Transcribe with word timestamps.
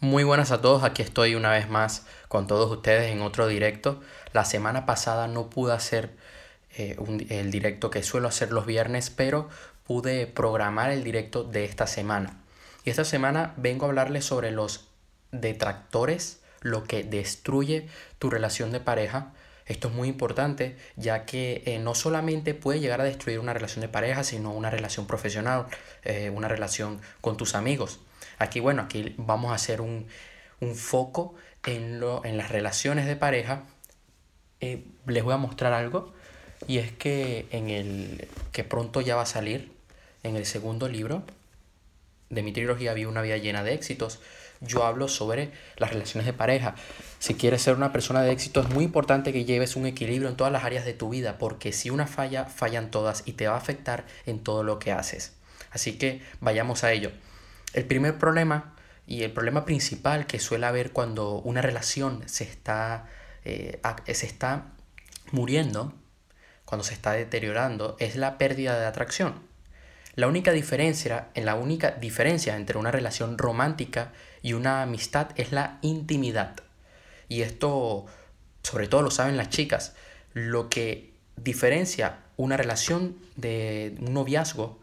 Muy 0.00 0.22
buenas 0.22 0.52
a 0.52 0.60
todos, 0.60 0.84
aquí 0.84 1.02
estoy 1.02 1.34
una 1.34 1.50
vez 1.50 1.68
más 1.68 2.06
con 2.28 2.46
todos 2.46 2.70
ustedes 2.70 3.10
en 3.10 3.20
otro 3.20 3.48
directo. 3.48 4.00
La 4.32 4.44
semana 4.44 4.86
pasada 4.86 5.26
no 5.26 5.50
pude 5.50 5.72
hacer 5.72 6.14
eh, 6.76 6.96
el 7.30 7.50
directo 7.50 7.90
que 7.90 8.04
suelo 8.04 8.28
hacer 8.28 8.52
los 8.52 8.64
viernes, 8.64 9.10
pero 9.10 9.48
pude 9.82 10.28
programar 10.28 10.92
el 10.92 11.02
directo 11.02 11.42
de 11.42 11.64
esta 11.64 11.88
semana. 11.88 12.38
Y 12.84 12.90
esta 12.90 13.04
semana 13.04 13.54
vengo 13.56 13.86
a 13.86 13.88
hablarles 13.88 14.24
sobre 14.24 14.52
los 14.52 14.86
detractores, 15.32 16.42
lo 16.60 16.84
que 16.84 17.02
destruye 17.02 17.88
tu 18.20 18.30
relación 18.30 18.70
de 18.70 18.78
pareja. 18.78 19.32
Esto 19.66 19.88
es 19.88 19.94
muy 19.94 20.06
importante 20.06 20.76
ya 20.94 21.24
que 21.24 21.64
eh, 21.66 21.80
no 21.80 21.96
solamente 21.96 22.54
puede 22.54 22.78
llegar 22.78 23.00
a 23.00 23.04
destruir 23.04 23.40
una 23.40 23.52
relación 23.52 23.80
de 23.80 23.88
pareja, 23.88 24.22
sino 24.22 24.52
una 24.52 24.70
relación 24.70 25.08
profesional, 25.08 25.66
eh, 26.04 26.30
una 26.30 26.46
relación 26.46 27.00
con 27.20 27.36
tus 27.36 27.56
amigos. 27.56 27.98
Aquí, 28.38 28.60
bueno, 28.60 28.82
aquí 28.82 29.14
vamos 29.16 29.50
a 29.52 29.54
hacer 29.54 29.80
un, 29.80 30.06
foco 30.74 31.34
en, 31.64 32.00
lo, 32.00 32.24
en 32.24 32.36
las 32.36 32.50
relaciones 32.50 33.06
de 33.06 33.16
pareja. 33.16 33.64
Eh, 34.60 34.84
les 35.06 35.22
voy 35.22 35.34
a 35.34 35.36
mostrar 35.36 35.72
algo 35.72 36.12
y 36.66 36.78
es 36.78 36.92
que 36.92 37.46
en 37.50 37.70
el 37.70 38.28
que 38.52 38.64
pronto 38.64 39.00
ya 39.00 39.16
va 39.16 39.22
a 39.22 39.26
salir 39.26 39.72
en 40.24 40.36
el 40.36 40.46
segundo 40.46 40.88
libro 40.88 41.22
de 42.30 42.42
mi 42.42 42.52
trilogía 42.52 42.92
Viva 42.94 43.10
una 43.10 43.22
vida 43.22 43.36
llena 43.36 43.62
de 43.62 43.74
éxitos. 43.74 44.20
Yo 44.60 44.84
hablo 44.84 45.06
sobre 45.06 45.52
las 45.76 45.90
relaciones 45.90 46.26
de 46.26 46.32
pareja. 46.32 46.74
Si 47.20 47.34
quieres 47.34 47.62
ser 47.62 47.76
una 47.76 47.92
persona 47.92 48.22
de 48.22 48.32
éxito 48.32 48.60
es 48.60 48.68
muy 48.68 48.84
importante 48.84 49.32
que 49.32 49.44
lleves 49.44 49.76
un 49.76 49.86
equilibrio 49.86 50.28
en 50.28 50.36
todas 50.36 50.52
las 50.52 50.64
áreas 50.64 50.84
de 50.84 50.94
tu 50.94 51.10
vida 51.10 51.38
porque 51.38 51.72
si 51.72 51.90
una 51.90 52.08
falla 52.08 52.44
fallan 52.44 52.90
todas 52.90 53.22
y 53.24 53.32
te 53.32 53.46
va 53.46 53.54
a 53.54 53.58
afectar 53.58 54.04
en 54.26 54.40
todo 54.40 54.64
lo 54.64 54.78
que 54.80 54.90
haces. 54.92 55.34
Así 55.70 55.96
que 55.98 56.22
vayamos 56.40 56.82
a 56.82 56.92
ello 56.92 57.12
el 57.72 57.84
primer 57.84 58.18
problema 58.18 58.74
y 59.06 59.22
el 59.22 59.32
problema 59.32 59.64
principal 59.64 60.26
que 60.26 60.38
suele 60.38 60.66
haber 60.66 60.92
cuando 60.92 61.34
una 61.36 61.62
relación 61.62 62.22
se 62.26 62.44
está, 62.44 63.06
eh, 63.44 63.80
se 64.12 64.26
está 64.26 64.66
muriendo, 65.32 65.94
cuando 66.64 66.84
se 66.84 66.94
está 66.94 67.12
deteriorando, 67.12 67.96
es 67.98 68.16
la 68.16 68.36
pérdida 68.38 68.78
de 68.78 68.86
atracción. 68.86 69.46
La 70.14 70.26
única 70.26 70.52
diferencia, 70.52 71.28
la 71.34 71.54
única 71.54 71.92
diferencia 71.92 72.56
entre 72.56 72.76
una 72.76 72.90
relación 72.90 73.38
romántica 73.38 74.12
y 74.42 74.52
una 74.52 74.82
amistad 74.82 75.28
es 75.36 75.52
la 75.52 75.78
intimidad. 75.80 76.56
Y 77.28 77.42
esto, 77.42 78.06
sobre 78.62 78.88
todo 78.88 79.02
lo 79.02 79.10
saben 79.10 79.36
las 79.36 79.48
chicas, 79.48 79.94
lo 80.34 80.68
que 80.68 81.14
diferencia 81.36 82.18
una 82.36 82.56
relación 82.56 83.16
de 83.36 83.96
un 84.00 84.14
noviazgo 84.14 84.80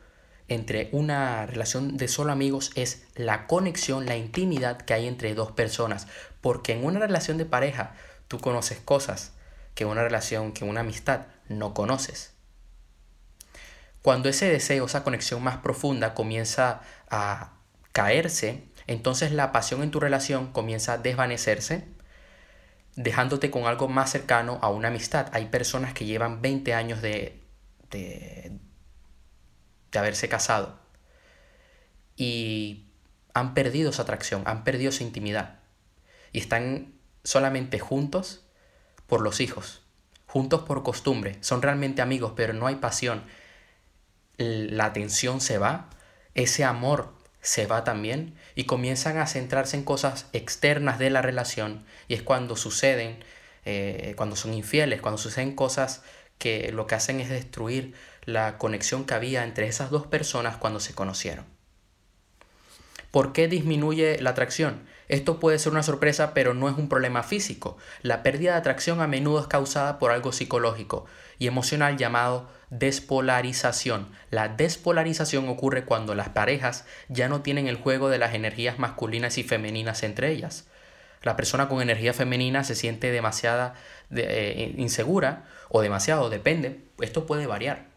entre 0.47 0.89
una 0.91 1.45
relación 1.45 1.97
de 1.97 2.07
solo 2.07 2.31
amigos 2.31 2.71
es 2.75 3.03
la 3.15 3.47
conexión, 3.47 4.05
la 4.05 4.15
intimidad 4.15 4.77
que 4.77 4.93
hay 4.93 5.07
entre 5.07 5.33
dos 5.33 5.52
personas. 5.52 6.07
Porque 6.41 6.73
en 6.73 6.85
una 6.85 6.99
relación 6.99 7.37
de 7.37 7.45
pareja 7.45 7.95
tú 8.27 8.39
conoces 8.39 8.79
cosas 8.79 9.33
que 9.73 9.85
una 9.85 10.03
relación, 10.03 10.53
que 10.53 10.63
una 10.63 10.81
amistad 10.81 11.27
no 11.49 11.73
conoces. 11.73 12.33
Cuando 14.02 14.29
ese 14.29 14.49
deseo, 14.49 14.85
esa 14.85 15.03
conexión 15.03 15.43
más 15.43 15.57
profunda 15.57 16.13
comienza 16.13 16.81
a 17.09 17.53
caerse, 17.91 18.69
entonces 18.87 19.31
la 19.31 19.52
pasión 19.52 19.81
en 19.81 19.91
tu 19.91 19.99
relación 19.99 20.52
comienza 20.52 20.93
a 20.93 20.97
desvanecerse, 20.99 21.85
dejándote 22.95 23.49
con 23.49 23.65
algo 23.65 23.87
más 23.87 24.11
cercano 24.11 24.59
a 24.61 24.69
una 24.69 24.89
amistad. 24.89 25.30
Hay 25.33 25.47
personas 25.47 25.93
que 25.93 26.05
llevan 26.05 26.41
20 26.41 26.73
años 26.73 27.02
de, 27.02 27.41
de, 27.89 28.59
de 29.95 29.99
haberse 29.99 30.29
casado. 30.29 30.77
Y 32.15 32.85
han 33.33 33.53
perdido 33.53 33.89
esa 33.89 34.03
atracción, 34.03 34.43
han 34.45 34.63
perdido 34.63 34.89
esa 34.89 35.03
intimidad. 35.03 35.59
Y 36.31 36.39
están 36.39 36.93
solamente 37.23 37.79
juntos 37.79 38.45
por 39.07 39.21
los 39.21 39.41
hijos, 39.41 39.81
juntos 40.27 40.61
por 40.61 40.83
costumbre, 40.83 41.37
son 41.41 41.61
realmente 41.61 42.02
amigos, 42.02 42.33
pero 42.35 42.53
no 42.53 42.67
hay 42.67 42.75
pasión. 42.75 43.23
La 44.37 44.86
atención 44.86 45.42
se 45.42 45.58
va, 45.58 45.89
ese 46.33 46.64
amor 46.64 47.14
se 47.41 47.67
va 47.67 47.83
también 47.83 48.36
y 48.55 48.65
comienzan 48.65 49.17
a 49.17 49.27
centrarse 49.27 49.77
en 49.77 49.83
cosas 49.83 50.27
externas 50.33 50.97
de 50.99 51.09
la 51.09 51.21
relación 51.21 51.86
y 52.08 52.15
es 52.15 52.23
cuando 52.23 52.55
suceden, 52.58 53.23
eh, 53.65 54.14
cuando 54.17 54.36
son 54.36 54.53
infieles, 54.53 54.99
cuando 54.99 55.20
suceden 55.20 55.55
cosas 55.55 56.02
que 56.37 56.71
lo 56.71 56.87
que 56.87 56.95
hacen 56.95 57.20
es 57.20 57.30
destruir 57.30 57.93
la 58.25 58.58
conexión 58.58 59.05
que 59.05 59.13
había 59.13 59.43
entre 59.43 59.67
esas 59.67 59.89
dos 59.89 60.08
personas 60.08 60.58
cuando 60.58 60.80
se 60.80 60.93
conocieron. 60.93 61.45
¿Por 63.11 63.31
qué 63.31 63.47
disminuye 63.47 64.19
la 64.21 64.31
atracción? 64.31 64.81
Esto 65.08 65.39
puede 65.39 65.59
ser 65.59 65.71
una 65.71 65.83
sorpresa, 65.83 66.33
pero 66.33 66.53
no 66.53 66.67
es 66.67 66.77
un 66.77 66.89
problema 66.89 67.23
físico. 67.23 67.77
La 68.02 68.23
pérdida 68.23 68.52
de 68.53 68.58
atracción 68.58 68.99
a 68.99 69.08
menudo 69.08 69.39
es 69.39 69.47
causada 69.47 69.99
por 69.99 70.11
algo 70.11 70.31
psicológico 70.31 71.05
y 71.37 71.47
emocional 71.47 71.95
llamado 71.95 72.49
despolarización. 72.71 74.09
La 74.31 74.49
despolarización 74.49 75.47
ocurre 75.47 75.85
cuando 75.85 76.15
las 76.15 76.30
parejas 76.30 76.85
ya 77.08 77.30
no 77.30 77.41
tienen 77.41 77.67
el 77.67 77.77
juego 77.77 78.09
de 78.09 78.17
las 78.17 78.33
energías 78.33 78.80
masculinas 78.80 79.37
y 79.37 79.43
femeninas 79.43 80.03
entre 80.03 80.31
ellas. 80.31 80.67
La 81.21 81.35
persona 81.35 81.69
con 81.69 81.81
energía 81.81 82.14
femenina 82.14 82.64
se 82.64 82.75
siente 82.75 83.11
demasiada 83.11 83.75
eh, 84.14 84.73
insegura 84.77 85.45
o 85.69 85.81
demasiado, 85.81 86.30
depende. 86.30 86.81
Esto 86.99 87.25
puede 87.25 87.47
variar 87.47 87.95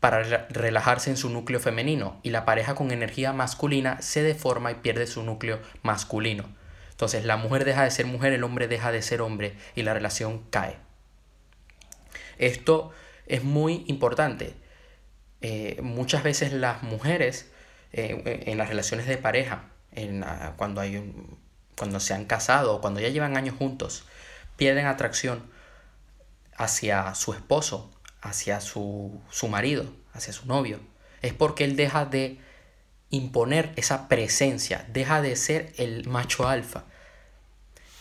para 0.00 0.22
relajarse 0.22 1.10
en 1.10 1.16
su 1.16 1.28
núcleo 1.28 1.58
femenino 1.58 2.20
y 2.22 2.30
la 2.30 2.44
pareja 2.44 2.74
con 2.74 2.92
energía 2.92 3.32
masculina 3.32 4.00
se 4.00 4.22
deforma 4.22 4.70
y 4.70 4.76
pierde 4.76 5.06
su 5.06 5.22
núcleo 5.22 5.60
masculino. 5.82 6.44
Entonces 6.90 7.24
la 7.24 7.36
mujer 7.36 7.64
deja 7.64 7.84
de 7.84 7.90
ser 7.90 8.06
mujer, 8.06 8.32
el 8.32 8.44
hombre 8.44 8.68
deja 8.68 8.92
de 8.92 9.02
ser 9.02 9.22
hombre 9.22 9.54
y 9.74 9.82
la 9.82 9.94
relación 9.94 10.44
cae. 10.50 10.76
Esto 12.38 12.92
es 13.26 13.42
muy 13.42 13.84
importante. 13.88 14.54
Eh, 15.40 15.80
muchas 15.82 16.22
veces 16.22 16.52
las 16.52 16.82
mujeres 16.82 17.50
eh, 17.92 18.44
en 18.46 18.58
las 18.58 18.68
relaciones 18.68 19.06
de 19.06 19.16
pareja, 19.16 19.64
cuando, 20.56 20.80
hay 20.80 20.96
un, 20.96 21.38
cuando 21.76 21.98
se 21.98 22.14
han 22.14 22.24
casado 22.26 22.76
o 22.76 22.80
cuando 22.80 23.00
ya 23.00 23.08
llevan 23.08 23.36
años 23.36 23.56
juntos, 23.56 24.04
pierden 24.56 24.86
atracción 24.86 25.50
hacia 26.56 27.14
su 27.14 27.32
esposo 27.32 27.90
hacia 28.20 28.60
su, 28.60 29.20
marido, 29.48 29.86
hacia 30.12 30.32
su 30.32 30.46
novio, 30.46 30.80
es 31.22 31.32
porque 31.32 31.64
él 31.64 31.76
deja 31.76 32.04
de 32.04 32.38
imponer 33.10 33.72
esa 33.76 34.08
presencia, 34.08 34.86
deja 34.92 35.22
de 35.22 35.36
ser 35.36 35.72
el 35.76 36.06
macho 36.08 36.48
alfa. 36.48 36.84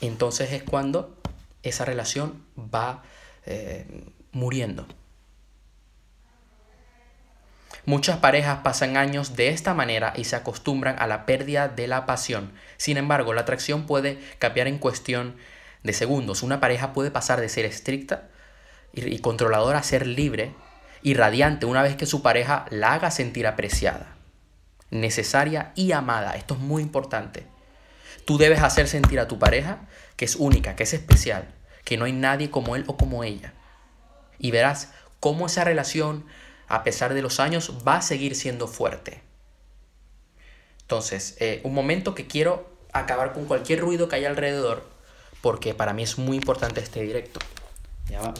Entonces 0.02 0.52
es 0.52 0.64
cuando 0.64 1.18
esa 1.64 1.86
relación 1.86 2.44
va 2.58 3.04
eh, 3.46 3.86
muriendo. 4.32 4.88
Muchas 7.86 8.18
parejas 8.18 8.60
pasan 8.64 8.98
años 8.98 9.38
de 9.38 9.48
esta 9.48 9.74
manera 9.74 10.12
y 10.18 10.26
se 10.26 10.36
acostumbran 10.36 10.98
a 11.00 11.08
la 11.08 11.26
pérdida 11.26 11.70
de 11.70 11.88
la 11.88 12.06
pasión. 12.06 12.52
Sin 12.76 12.98
embargo, 12.98 13.34
la 13.34 13.42
atracción 13.42 13.86
puede 13.86 14.20
cambiar 14.40 14.68
en 14.68 14.78
cuestión 14.78 15.38
de 15.84 15.94
segundos. 15.94 16.44
Una 16.44 16.60
pareja 16.60 16.92
puede 16.92 17.12
pasar 17.12 17.40
de 17.40 17.48
ser 17.48 17.64
estricta 17.64 18.28
y 18.98 19.20
controladora 19.20 19.84
ser 19.84 20.08
libre 20.08 20.54
y 21.02 21.14
radiante 21.14 21.66
una 21.66 21.84
vez 21.84 21.96
que 21.96 22.06
su 22.06 22.22
pareja 22.22 22.66
la 22.70 22.94
haga 22.94 23.12
sentir 23.12 23.48
apreciada, 23.48 24.16
necesaria 24.90 25.72
y 25.76 25.92
amada. 25.92 26.36
Esto 26.36 26.56
es 26.56 26.60
muy 26.60 26.82
importante. 26.82 27.46
Tú 28.26 28.38
debes 28.38 28.62
hacer 28.62 28.88
sentir 28.88 29.20
a 29.20 29.28
tu 29.28 29.40
pareja 29.40 29.88
que 30.16 30.26
es 30.26 30.36
única, 30.36 30.76
que 30.76 30.84
es 30.84 30.94
especial, 30.94 31.48
que 31.84 31.98
no 31.98 32.06
hay 32.06 32.12
nadie 32.12 32.50
como 32.50 32.76
él 32.76 32.84
o 32.88 32.98
como 32.98 33.24
ella. 33.24 33.54
Y 34.40 34.52
verás 34.52 34.92
cómo 35.20 35.46
esa 35.46 35.64
relación, 35.64 36.26
a 36.68 36.84
pesar 36.84 37.14
de 37.14 37.22
los 37.22 37.40
años, 37.40 37.74
va 37.88 37.98
a 37.98 38.02
seguir 38.02 38.36
siendo 38.36 38.68
fuerte. 38.68 39.22
Entonces, 40.82 41.38
eh, 41.40 41.62
un 41.64 41.74
momento 41.74 42.16
que 42.16 42.28
quiero 42.28 42.78
acabar 42.94 43.34
con 43.34 43.46
cualquier 43.46 43.82
ruido 43.82 44.08
que 44.08 44.16
haya 44.16 44.30
alrededor, 44.30 44.90
porque 45.42 45.74
para 45.74 45.94
mí 45.94 46.04
es 46.04 46.18
muy 46.18 46.38
importante 46.38 46.82
este 46.82 47.02
directo. 47.02 47.40
Ya 48.10 48.22
va. 48.22 48.34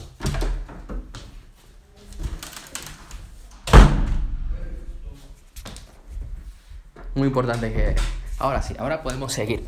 Muy 7.18 7.26
importante 7.26 7.72
que... 7.72 7.96
Ahora 8.38 8.62
sí, 8.62 8.76
ahora 8.78 9.02
podemos 9.02 9.32
seguir. 9.32 9.66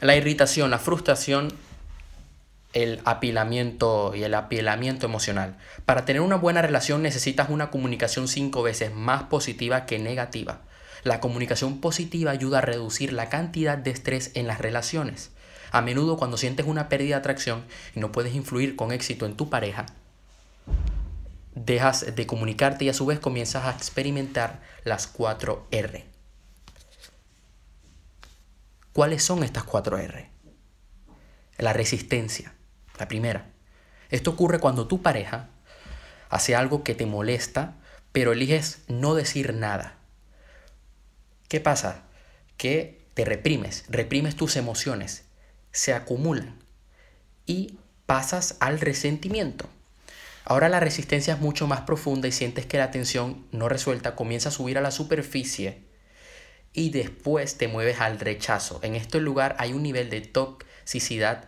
La 0.00 0.16
irritación, 0.16 0.68
la 0.72 0.80
frustración, 0.80 1.52
el 2.72 3.00
apilamiento 3.04 4.16
y 4.16 4.24
el 4.24 4.34
apilamiento 4.34 5.06
emocional. 5.06 5.56
Para 5.84 6.04
tener 6.04 6.22
una 6.22 6.34
buena 6.34 6.60
relación 6.60 7.02
necesitas 7.02 7.50
una 7.50 7.70
comunicación 7.70 8.26
cinco 8.26 8.64
veces 8.64 8.92
más 8.92 9.22
positiva 9.22 9.86
que 9.86 10.00
negativa. 10.00 10.62
La 11.04 11.20
comunicación 11.20 11.80
positiva 11.80 12.32
ayuda 12.32 12.58
a 12.58 12.62
reducir 12.62 13.12
la 13.12 13.28
cantidad 13.28 13.78
de 13.78 13.92
estrés 13.92 14.32
en 14.34 14.48
las 14.48 14.58
relaciones. 14.58 15.30
A 15.70 15.82
menudo 15.82 16.16
cuando 16.16 16.36
sientes 16.36 16.66
una 16.66 16.88
pérdida 16.88 17.14
de 17.14 17.20
atracción 17.20 17.64
y 17.94 18.00
no 18.00 18.10
puedes 18.10 18.34
influir 18.34 18.74
con 18.74 18.90
éxito 18.90 19.24
en 19.24 19.36
tu 19.36 19.48
pareja, 19.48 19.86
dejas 21.66 22.14
de 22.14 22.26
comunicarte 22.26 22.86
y 22.86 22.88
a 22.88 22.94
su 22.94 23.04
vez 23.04 23.20
comienzas 23.20 23.64
a 23.64 23.72
experimentar 23.72 24.62
las 24.84 25.06
4 25.06 25.66
R. 25.70 26.16
¿Cuáles 28.96 29.22
son 29.22 29.44
estas 29.44 29.64
cuatro 29.64 29.98
R? 29.98 30.30
La 31.58 31.74
resistencia, 31.74 32.54
la 32.98 33.08
primera. 33.08 33.50
Esto 34.08 34.30
ocurre 34.30 34.58
cuando 34.58 34.86
tu 34.86 35.02
pareja 35.02 35.50
hace 36.30 36.56
algo 36.56 36.82
que 36.82 36.94
te 36.94 37.04
molesta, 37.04 37.76
pero 38.12 38.32
eliges 38.32 38.84
no 38.88 39.14
decir 39.14 39.52
nada. 39.52 39.98
¿Qué 41.48 41.60
pasa? 41.60 42.04
Que 42.56 43.06
te 43.12 43.26
reprimes, 43.26 43.84
reprimes 43.90 44.34
tus 44.34 44.56
emociones, 44.56 45.26
se 45.72 45.92
acumulan 45.92 46.56
y 47.44 47.78
pasas 48.06 48.56
al 48.60 48.80
resentimiento. 48.80 49.68
Ahora 50.48 50.68
la 50.68 50.78
resistencia 50.78 51.34
es 51.34 51.40
mucho 51.40 51.66
más 51.66 51.80
profunda 51.80 52.28
y 52.28 52.32
sientes 52.32 52.66
que 52.66 52.78
la 52.78 52.92
tensión 52.92 53.44
no 53.50 53.68
resuelta 53.68 54.14
comienza 54.14 54.50
a 54.50 54.52
subir 54.52 54.78
a 54.78 54.80
la 54.80 54.92
superficie 54.92 55.82
y 56.72 56.90
después 56.90 57.58
te 57.58 57.66
mueves 57.66 58.00
al 58.00 58.20
rechazo. 58.20 58.78
En 58.84 58.94
este 58.94 59.18
lugar 59.18 59.56
hay 59.58 59.72
un 59.72 59.82
nivel 59.82 60.08
de 60.08 60.20
toxicidad 60.20 61.46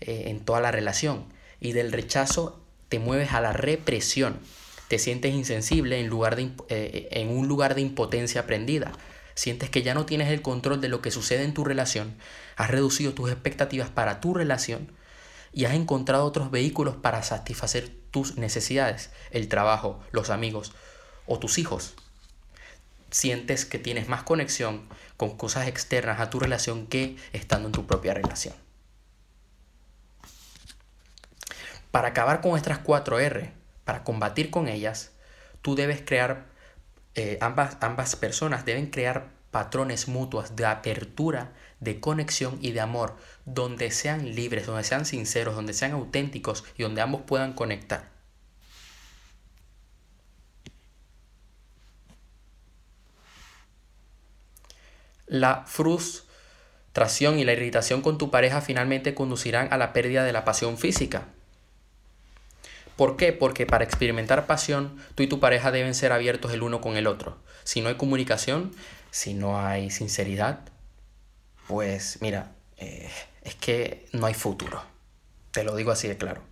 eh, 0.00 0.24
en 0.26 0.40
toda 0.40 0.60
la 0.60 0.72
relación 0.72 1.26
y 1.60 1.74
del 1.74 1.92
rechazo 1.92 2.60
te 2.88 2.98
mueves 2.98 3.34
a 3.34 3.40
la 3.40 3.52
represión. 3.52 4.40
Te 4.88 4.98
sientes 4.98 5.32
insensible 5.32 6.00
en, 6.00 6.08
lugar 6.08 6.34
de, 6.34 6.50
eh, 6.70 7.08
en 7.12 7.28
un 7.28 7.46
lugar 7.46 7.76
de 7.76 7.82
impotencia 7.82 8.40
aprendida. 8.40 8.90
Sientes 9.34 9.70
que 9.70 9.82
ya 9.82 9.94
no 9.94 10.06
tienes 10.06 10.28
el 10.28 10.42
control 10.42 10.80
de 10.80 10.88
lo 10.88 11.02
que 11.02 11.12
sucede 11.12 11.44
en 11.44 11.54
tu 11.54 11.62
relación. 11.62 12.16
Has 12.56 12.72
reducido 12.72 13.14
tus 13.14 13.30
expectativas 13.30 13.90
para 13.90 14.20
tu 14.20 14.34
relación 14.34 14.90
y 15.52 15.66
has 15.66 15.74
encontrado 15.74 16.24
otros 16.24 16.50
vehículos 16.50 16.96
para 16.96 17.22
satisfacer 17.22 17.99
tus 18.10 18.36
necesidades, 18.36 19.10
el 19.30 19.48
trabajo, 19.48 20.00
los 20.12 20.30
amigos 20.30 20.72
o 21.26 21.38
tus 21.38 21.58
hijos. 21.58 21.94
Sientes 23.10 23.64
que 23.64 23.78
tienes 23.78 24.08
más 24.08 24.22
conexión 24.22 24.88
con 25.16 25.36
cosas 25.36 25.68
externas 25.68 26.20
a 26.20 26.30
tu 26.30 26.40
relación 26.40 26.86
que 26.86 27.16
estando 27.32 27.68
en 27.68 27.72
tu 27.72 27.86
propia 27.86 28.14
relación. 28.14 28.54
Para 31.90 32.08
acabar 32.08 32.40
con 32.40 32.56
estas 32.56 32.78
cuatro 32.78 33.18
R, 33.18 33.52
para 33.84 34.04
combatir 34.04 34.50
con 34.50 34.68
ellas, 34.68 35.10
tú 35.62 35.74
debes 35.74 36.00
crear, 36.00 36.46
eh, 37.16 37.38
ambas, 37.40 37.76
ambas 37.80 38.14
personas 38.14 38.64
deben 38.64 38.86
crear 38.86 39.28
patrones 39.50 40.06
mutuos 40.06 40.54
de 40.54 40.66
apertura, 40.66 41.52
de 41.80 41.98
conexión 41.98 42.58
y 42.60 42.72
de 42.72 42.80
amor, 42.80 43.16
donde 43.46 43.90
sean 43.90 44.34
libres, 44.34 44.66
donde 44.66 44.84
sean 44.84 45.06
sinceros, 45.06 45.54
donde 45.54 45.72
sean 45.72 45.92
auténticos 45.92 46.64
y 46.76 46.82
donde 46.82 47.00
ambos 47.00 47.22
puedan 47.22 47.54
conectar. 47.54 48.10
La 55.26 55.64
frustración 55.66 57.38
y 57.38 57.44
la 57.44 57.52
irritación 57.52 58.02
con 58.02 58.18
tu 58.18 58.30
pareja 58.30 58.60
finalmente 58.60 59.14
conducirán 59.14 59.72
a 59.72 59.78
la 59.78 59.92
pérdida 59.92 60.24
de 60.24 60.32
la 60.32 60.44
pasión 60.44 60.76
física. 60.76 61.28
¿Por 62.96 63.16
qué? 63.16 63.32
Porque 63.32 63.64
para 63.64 63.84
experimentar 63.84 64.46
pasión, 64.46 64.96
tú 65.14 65.22
y 65.22 65.28
tu 65.28 65.40
pareja 65.40 65.70
deben 65.70 65.94
ser 65.94 66.12
abiertos 66.12 66.52
el 66.52 66.62
uno 66.62 66.80
con 66.80 66.96
el 66.96 67.06
otro. 67.06 67.38
Si 67.64 67.80
no 67.80 67.88
hay 67.88 67.94
comunicación, 67.94 68.72
si 69.10 69.32
no 69.32 69.58
hay 69.58 69.90
sinceridad, 69.90 70.69
pues 71.70 72.18
mira, 72.20 72.50
eh, 72.78 73.08
es 73.42 73.54
que 73.54 74.08
no 74.12 74.26
hay 74.26 74.34
futuro. 74.34 74.82
Te 75.52 75.62
lo 75.62 75.76
digo 75.76 75.92
así 75.92 76.08
de 76.08 76.16
claro. 76.16 76.42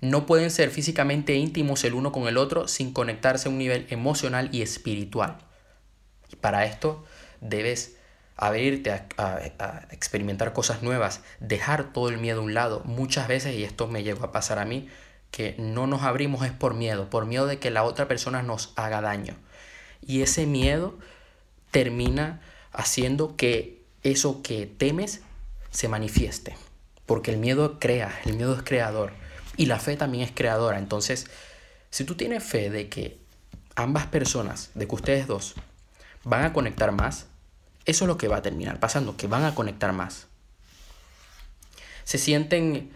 No 0.00 0.24
pueden 0.24 0.50
ser 0.50 0.70
físicamente 0.70 1.34
íntimos 1.34 1.84
el 1.84 1.92
uno 1.92 2.10
con 2.10 2.26
el 2.26 2.38
otro 2.38 2.66
sin 2.66 2.94
conectarse 2.94 3.48
a 3.48 3.50
un 3.50 3.58
nivel 3.58 3.86
emocional 3.90 4.48
y 4.50 4.62
espiritual. 4.62 5.36
Y 6.32 6.36
para 6.36 6.64
esto 6.64 7.04
debes 7.42 7.96
abrirte 8.34 8.92
a, 8.92 9.06
a, 9.18 9.88
experimentar 9.90 10.54
cosas 10.54 10.82
nuevas, 10.82 11.20
dejar 11.40 11.92
todo 11.92 12.08
el 12.08 12.16
miedo 12.16 12.40
a 12.40 12.44
un 12.44 12.54
lado. 12.54 12.80
Muchas 12.86 13.28
veces, 13.28 13.54
y 13.54 13.64
esto 13.64 13.88
me 13.88 14.04
llegó 14.04 14.24
a 14.24 14.32
pasar 14.32 14.58
a 14.58 14.64
mí, 14.64 14.88
que 15.32 15.54
no 15.58 15.86
nos 15.86 16.02
abrimos 16.02 16.46
es 16.46 16.52
por 16.52 16.72
miedo, 16.72 17.10
por 17.10 17.26
miedo 17.26 17.46
de 17.46 17.58
que 17.58 17.70
la 17.70 17.82
otra 17.82 18.08
persona 18.08 18.42
nos 18.42 18.72
haga 18.76 19.02
daño. 19.02 19.36
Y 20.00 20.22
ese 20.22 20.46
miedo 20.46 20.98
termina 21.70 22.40
haciendo 22.72 23.36
que 23.36 23.83
eso 24.04 24.42
que 24.42 24.66
temes 24.66 25.22
se 25.70 25.88
manifieste. 25.88 26.56
Porque 27.06 27.32
el 27.32 27.38
miedo 27.38 27.78
crea, 27.80 28.18
el 28.24 28.34
miedo 28.34 28.54
es 28.54 28.62
creador. 28.62 29.12
Y 29.56 29.66
la 29.66 29.78
fe 29.78 29.96
también 29.96 30.24
es 30.24 30.32
creadora. 30.32 30.78
Entonces, 30.78 31.26
si 31.90 32.04
tú 32.04 32.14
tienes 32.14 32.44
fe 32.44 32.70
de 32.70 32.88
que 32.88 33.18
ambas 33.74 34.06
personas, 34.06 34.70
de 34.74 34.86
que 34.86 34.94
ustedes 34.94 35.26
dos, 35.26 35.54
van 36.22 36.44
a 36.44 36.52
conectar 36.52 36.92
más, 36.92 37.26
eso 37.84 38.04
es 38.04 38.08
lo 38.08 38.16
que 38.16 38.28
va 38.28 38.36
a 38.36 38.42
terminar 38.42 38.80
pasando, 38.80 39.16
que 39.16 39.26
van 39.26 39.44
a 39.44 39.54
conectar 39.54 39.92
más. 39.92 40.28
Se 42.04 42.18
sienten 42.18 42.92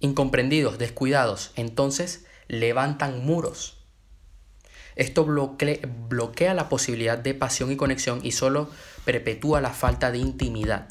incomprendidos, 0.00 0.78
descuidados, 0.78 1.52
entonces 1.56 2.24
levantan 2.48 3.24
muros 3.24 3.84
esto 4.96 5.24
bloquea 5.24 6.54
la 6.54 6.68
posibilidad 6.68 7.18
de 7.18 7.34
pasión 7.34 7.72
y 7.72 7.76
conexión 7.76 8.20
y 8.22 8.32
solo 8.32 8.70
perpetúa 9.04 9.60
la 9.60 9.70
falta 9.70 10.10
de 10.10 10.18
intimidad. 10.18 10.88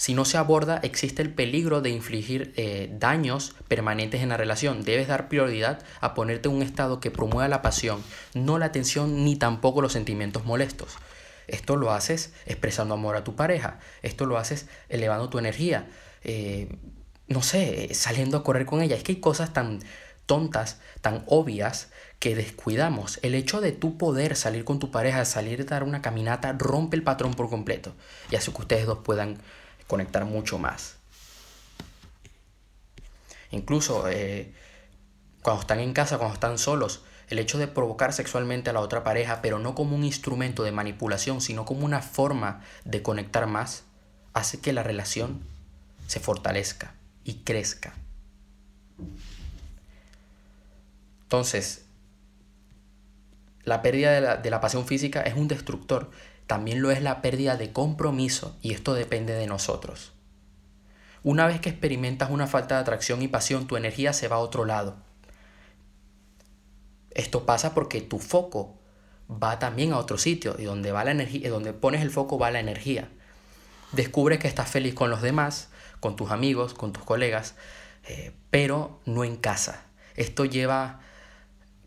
Si 0.00 0.14
no 0.14 0.24
se 0.24 0.38
aborda, 0.38 0.80
existe 0.82 1.20
el 1.20 1.30
peligro 1.34 1.82
de 1.82 1.90
infligir 1.90 2.54
eh, 2.56 2.88
daños 2.98 3.54
permanentes 3.68 4.22
en 4.22 4.30
la 4.30 4.38
relación. 4.38 4.82
Debes 4.82 5.08
dar 5.08 5.28
prioridad 5.28 5.82
a 6.00 6.14
ponerte 6.14 6.48
en 6.48 6.54
un 6.54 6.62
estado 6.62 7.00
que 7.00 7.10
promueva 7.10 7.48
la 7.48 7.60
pasión, 7.60 8.02
no 8.32 8.58
la 8.58 8.72
tensión 8.72 9.26
ni 9.26 9.36
tampoco 9.36 9.82
los 9.82 9.92
sentimientos 9.92 10.46
molestos. 10.46 10.96
Esto 11.48 11.76
lo 11.76 11.92
haces 11.92 12.32
expresando 12.46 12.94
amor 12.94 13.16
a 13.16 13.24
tu 13.24 13.36
pareja. 13.36 13.78
Esto 14.00 14.24
lo 14.24 14.38
haces 14.38 14.68
elevando 14.88 15.28
tu 15.28 15.38
energía. 15.38 15.86
Eh, 16.24 16.74
no 17.26 17.42
sé, 17.42 17.92
saliendo 17.92 18.38
a 18.38 18.42
correr 18.42 18.64
con 18.64 18.80
ella. 18.80 18.96
Es 18.96 19.02
que 19.02 19.12
hay 19.12 19.20
cosas 19.20 19.52
tan 19.52 19.80
tontas, 20.24 20.80
tan 21.02 21.24
obvias, 21.26 21.89
que 22.20 22.36
descuidamos. 22.36 23.18
El 23.22 23.34
hecho 23.34 23.60
de 23.60 23.72
tu 23.72 23.98
poder 23.98 24.36
salir 24.36 24.64
con 24.64 24.78
tu 24.78 24.90
pareja, 24.90 25.24
salir 25.24 25.62
a 25.62 25.64
dar 25.64 25.82
una 25.82 26.02
caminata, 26.02 26.52
rompe 26.52 26.96
el 26.96 27.02
patrón 27.02 27.34
por 27.34 27.48
completo 27.48 27.94
y 28.30 28.36
hace 28.36 28.52
que 28.52 28.60
ustedes 28.60 28.86
dos 28.86 28.98
puedan 28.98 29.38
conectar 29.88 30.26
mucho 30.26 30.58
más. 30.58 30.96
Incluso 33.50 34.08
eh, 34.08 34.52
cuando 35.42 35.62
están 35.62 35.80
en 35.80 35.94
casa, 35.94 36.18
cuando 36.18 36.34
están 36.34 36.58
solos, 36.58 37.02
el 37.28 37.38
hecho 37.38 37.58
de 37.58 37.68
provocar 37.68 38.12
sexualmente 38.12 38.70
a 38.70 38.74
la 38.74 38.80
otra 38.80 39.02
pareja, 39.02 39.40
pero 39.40 39.58
no 39.58 39.74
como 39.74 39.96
un 39.96 40.04
instrumento 40.04 40.62
de 40.62 40.72
manipulación, 40.72 41.40
sino 41.40 41.64
como 41.64 41.86
una 41.86 42.02
forma 42.02 42.62
de 42.84 43.02
conectar 43.02 43.46
más, 43.46 43.84
hace 44.34 44.60
que 44.60 44.74
la 44.74 44.82
relación 44.82 45.40
se 46.06 46.20
fortalezca 46.20 46.92
y 47.24 47.36
crezca. 47.36 47.94
Entonces, 51.22 51.84
la 53.64 53.82
pérdida 53.82 54.12
de 54.12 54.20
la, 54.20 54.36
de 54.36 54.50
la, 54.50 54.60
pasión 54.60 54.86
física 54.86 55.22
es 55.22 55.34
un 55.34 55.48
destructor. 55.48 56.10
También 56.46 56.82
lo 56.82 56.90
es 56.90 57.02
la 57.02 57.22
pérdida 57.22 57.56
de 57.56 57.72
compromiso 57.72 58.56
y 58.62 58.72
esto 58.72 58.94
depende 58.94 59.34
de 59.34 59.46
nosotros. 59.46 60.12
Una 61.22 61.46
vez 61.46 61.60
que 61.60 61.68
experimentas 61.68 62.30
una 62.30 62.46
falta 62.46 62.76
de 62.76 62.80
atracción 62.80 63.22
y 63.22 63.28
pasión, 63.28 63.66
tu 63.66 63.76
energía 63.76 64.12
se 64.12 64.28
va 64.28 64.36
a 64.36 64.40
otro 64.40 64.64
lado. 64.64 64.96
Esto 67.10 67.44
pasa 67.44 67.74
porque 67.74 68.00
tu 68.00 68.18
foco 68.18 68.78
va 69.30 69.58
también 69.58 69.92
a 69.92 69.98
otro 69.98 70.18
sitio 70.18 70.56
y 70.58 70.64
donde 70.64 70.92
va 70.92 71.04
la 71.04 71.10
energía, 71.10 71.50
donde 71.50 71.72
pones 71.72 72.02
el 72.02 72.10
foco 72.10 72.38
va 72.38 72.50
la 72.50 72.60
energía. 72.60 73.08
Descubres 73.92 74.38
que 74.38 74.48
estás 74.48 74.70
feliz 74.70 74.94
con 74.94 75.10
los 75.10 75.20
demás, 75.20 75.68
con 76.00 76.16
tus 76.16 76.30
amigos, 76.30 76.74
con 76.74 76.92
tus 76.92 77.04
colegas, 77.04 77.54
eh, 78.08 78.32
pero 78.50 79.00
no 79.04 79.24
en 79.24 79.36
casa. 79.36 79.84
Esto 80.16 80.44
lleva 80.44 81.00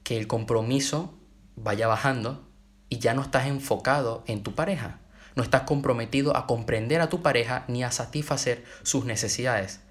que 0.03 0.17
el 0.17 0.27
compromiso 0.27 1.13
vaya 1.55 1.87
bajando 1.87 2.47
y 2.89 2.99
ya 2.99 3.13
no 3.13 3.21
estás 3.21 3.47
enfocado 3.47 4.23
en 4.27 4.43
tu 4.43 4.53
pareja. 4.55 4.99
No 5.35 5.43
estás 5.43 5.61
comprometido 5.63 6.37
a 6.37 6.45
comprender 6.45 7.01
a 7.01 7.09
tu 7.09 7.21
pareja 7.21 7.65
ni 7.67 7.83
a 7.83 7.91
satisfacer 7.91 8.63
sus 8.83 9.05
necesidades. 9.05 9.81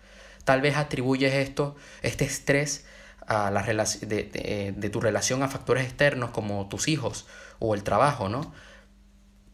Tal 0.45 0.61
vez 0.61 0.77
atribuyes 0.77 1.35
esto, 1.35 1.77
este 2.03 2.25
estrés 2.25 2.85
a 3.27 3.51
la 3.51 3.63
de, 3.63 4.73
de, 4.77 4.91
tu 4.91 5.01
relación 5.01 5.43
a 5.43 5.49
factores 5.49 5.85
externos 5.85 6.31
como 6.31 6.69
tus 6.69 6.89
hijos 6.89 7.27
o 7.59 7.75
el 7.75 7.83
trabajo, 7.83 8.29
¿no? 8.29 8.53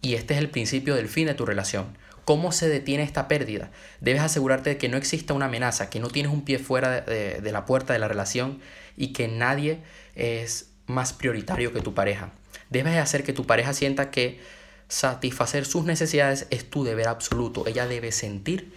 Y 0.00 0.14
este 0.14 0.34
es 0.34 0.40
el 0.40 0.50
principio 0.50 0.94
del 0.94 1.08
fin 1.08 1.26
de 1.26 1.34
tu 1.34 1.44
relación. 1.44 1.96
¿Cómo 2.24 2.52
se 2.52 2.68
detiene 2.68 3.02
esta 3.02 3.28
pérdida? 3.28 3.70
Debes 4.00 4.22
asegurarte 4.22 4.70
de 4.70 4.78
que 4.78 4.88
no 4.88 4.96
exista 4.96 5.34
una 5.34 5.46
amenaza, 5.46 5.90
que 5.90 6.00
no 6.00 6.08
tienes 6.08 6.32
un 6.32 6.44
pie 6.44 6.58
fuera 6.58 7.00
de, 7.00 7.40
de 7.40 7.52
la 7.52 7.64
puerta 7.64 7.92
de 7.92 7.98
la 7.98 8.08
relación 8.08 8.60
y 8.96 9.12
que 9.12 9.28
nadie 9.28 9.82
es 10.14 10.72
más 10.88 11.12
prioritario 11.12 11.72
que 11.72 11.80
tu 11.80 11.94
pareja. 11.94 12.30
Debes 12.70 12.96
hacer 12.98 13.22
que 13.22 13.32
tu 13.32 13.46
pareja 13.46 13.72
sienta 13.72 14.10
que 14.10 14.40
satisfacer 14.88 15.64
sus 15.64 15.84
necesidades 15.84 16.46
es 16.50 16.68
tu 16.68 16.82
deber 16.82 17.08
absoluto. 17.08 17.66
Ella 17.66 17.86
debe 17.86 18.10
sentir 18.10 18.74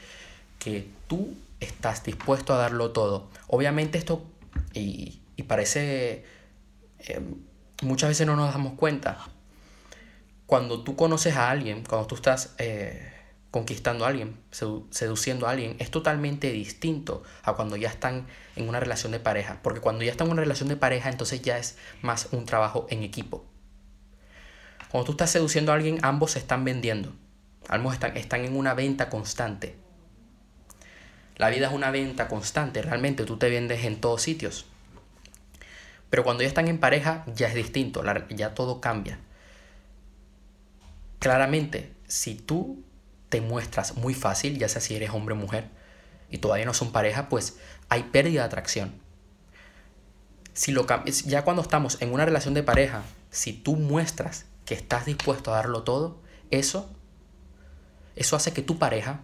que 0.59 0.87
tú 1.07 1.35
estás 1.59 2.03
dispuesto 2.03 2.53
a 2.53 2.57
darlo 2.57 2.91
todo. 2.91 3.29
Obviamente 3.47 3.97
esto, 3.97 4.23
y, 4.73 5.19
parece, 5.47 6.23
eh, 6.99 7.19
muchas 7.81 8.09
veces 8.09 8.27
no 8.27 8.35
nos 8.35 8.53
damos 8.53 8.73
cuenta. 8.73 9.17
Cuando 10.45 10.83
tú 10.83 10.95
conoces 10.95 11.35
a 11.35 11.49
alguien, 11.49 11.83
cuando 11.83 12.07
tú 12.07 12.15
estás 12.15 12.53
eh, 12.57 13.10
conquistando 13.51 14.05
a 14.05 14.07
alguien, 14.07 14.37
seduciendo 14.49 15.45
a 15.45 15.51
alguien, 15.51 15.75
es 15.79 15.91
totalmente 15.91 16.51
distinto 16.51 17.21
a 17.43 17.53
cuando 17.53 17.75
ya 17.75 17.89
están 17.89 18.25
en 18.55 18.69
una 18.69 18.79
relación 18.79 19.11
de 19.11 19.19
pareja. 19.19 19.59
Porque 19.61 19.81
cuando 19.81 20.03
ya 20.03 20.11
están 20.11 20.27
en 20.27 20.33
una 20.33 20.41
relación 20.41 20.69
de 20.69 20.77
pareja, 20.77 21.09
entonces 21.09 21.41
ya 21.41 21.57
es 21.57 21.77
más 22.01 22.29
un 22.31 22.45
trabajo 22.45 22.87
en 22.89 23.03
equipo. 23.03 23.45
Cuando 24.89 25.05
tú 25.05 25.11
estás 25.11 25.31
seduciendo 25.31 25.73
a 25.73 25.75
alguien, 25.75 25.99
ambos 26.01 26.31
se 26.31 26.39
están 26.39 26.63
vendiendo. 26.63 27.13
Ambos 27.67 27.93
están, 27.93 28.15
están 28.15 28.45
en 28.45 28.55
una 28.55 28.73
venta 28.73 29.09
constante. 29.09 29.75
La 31.35 31.49
vida 31.49 31.67
es 31.67 31.73
una 31.73 31.91
venta 31.91 32.27
constante, 32.27 32.81
realmente 32.81 33.25
tú 33.25 33.37
te 33.37 33.49
vendes 33.49 33.83
en 33.83 33.99
todos 33.99 34.21
sitios. 34.21 34.65
Pero 36.09 36.23
cuando 36.23 36.43
ya 36.43 36.49
están 36.49 36.67
en 36.67 36.79
pareja, 36.79 37.25
ya 37.33 37.47
es 37.47 37.55
distinto, 37.55 38.03
ya 38.29 38.53
todo 38.53 38.79
cambia. 38.79 39.17
Claramente, 41.19 41.93
si 42.07 42.35
tú 42.35 42.83
te 43.31 43.39
muestras 43.39 43.95
muy 43.95 44.13
fácil, 44.13 44.59
ya 44.59 44.67
sea 44.67 44.81
si 44.81 44.93
eres 44.93 45.11
hombre 45.11 45.33
o 45.33 45.37
mujer, 45.37 45.69
y 46.29 46.39
todavía 46.39 46.65
no 46.65 46.73
son 46.73 46.91
pareja, 46.91 47.29
pues 47.29 47.57
hay 47.87 48.03
pérdida 48.03 48.41
de 48.41 48.47
atracción. 48.47 48.91
Si 50.53 50.73
lo 50.73 50.85
ya 51.25 51.45
cuando 51.45 51.61
estamos 51.61 52.01
en 52.01 52.11
una 52.11 52.25
relación 52.25 52.53
de 52.53 52.61
pareja, 52.61 53.03
si 53.29 53.53
tú 53.53 53.77
muestras 53.77 54.45
que 54.65 54.73
estás 54.73 55.05
dispuesto 55.05 55.53
a 55.53 55.55
darlo 55.55 55.83
todo, 55.83 56.19
eso, 56.51 56.93
eso 58.17 58.35
hace 58.35 58.51
que 58.51 58.61
tu 58.61 58.77
pareja 58.77 59.21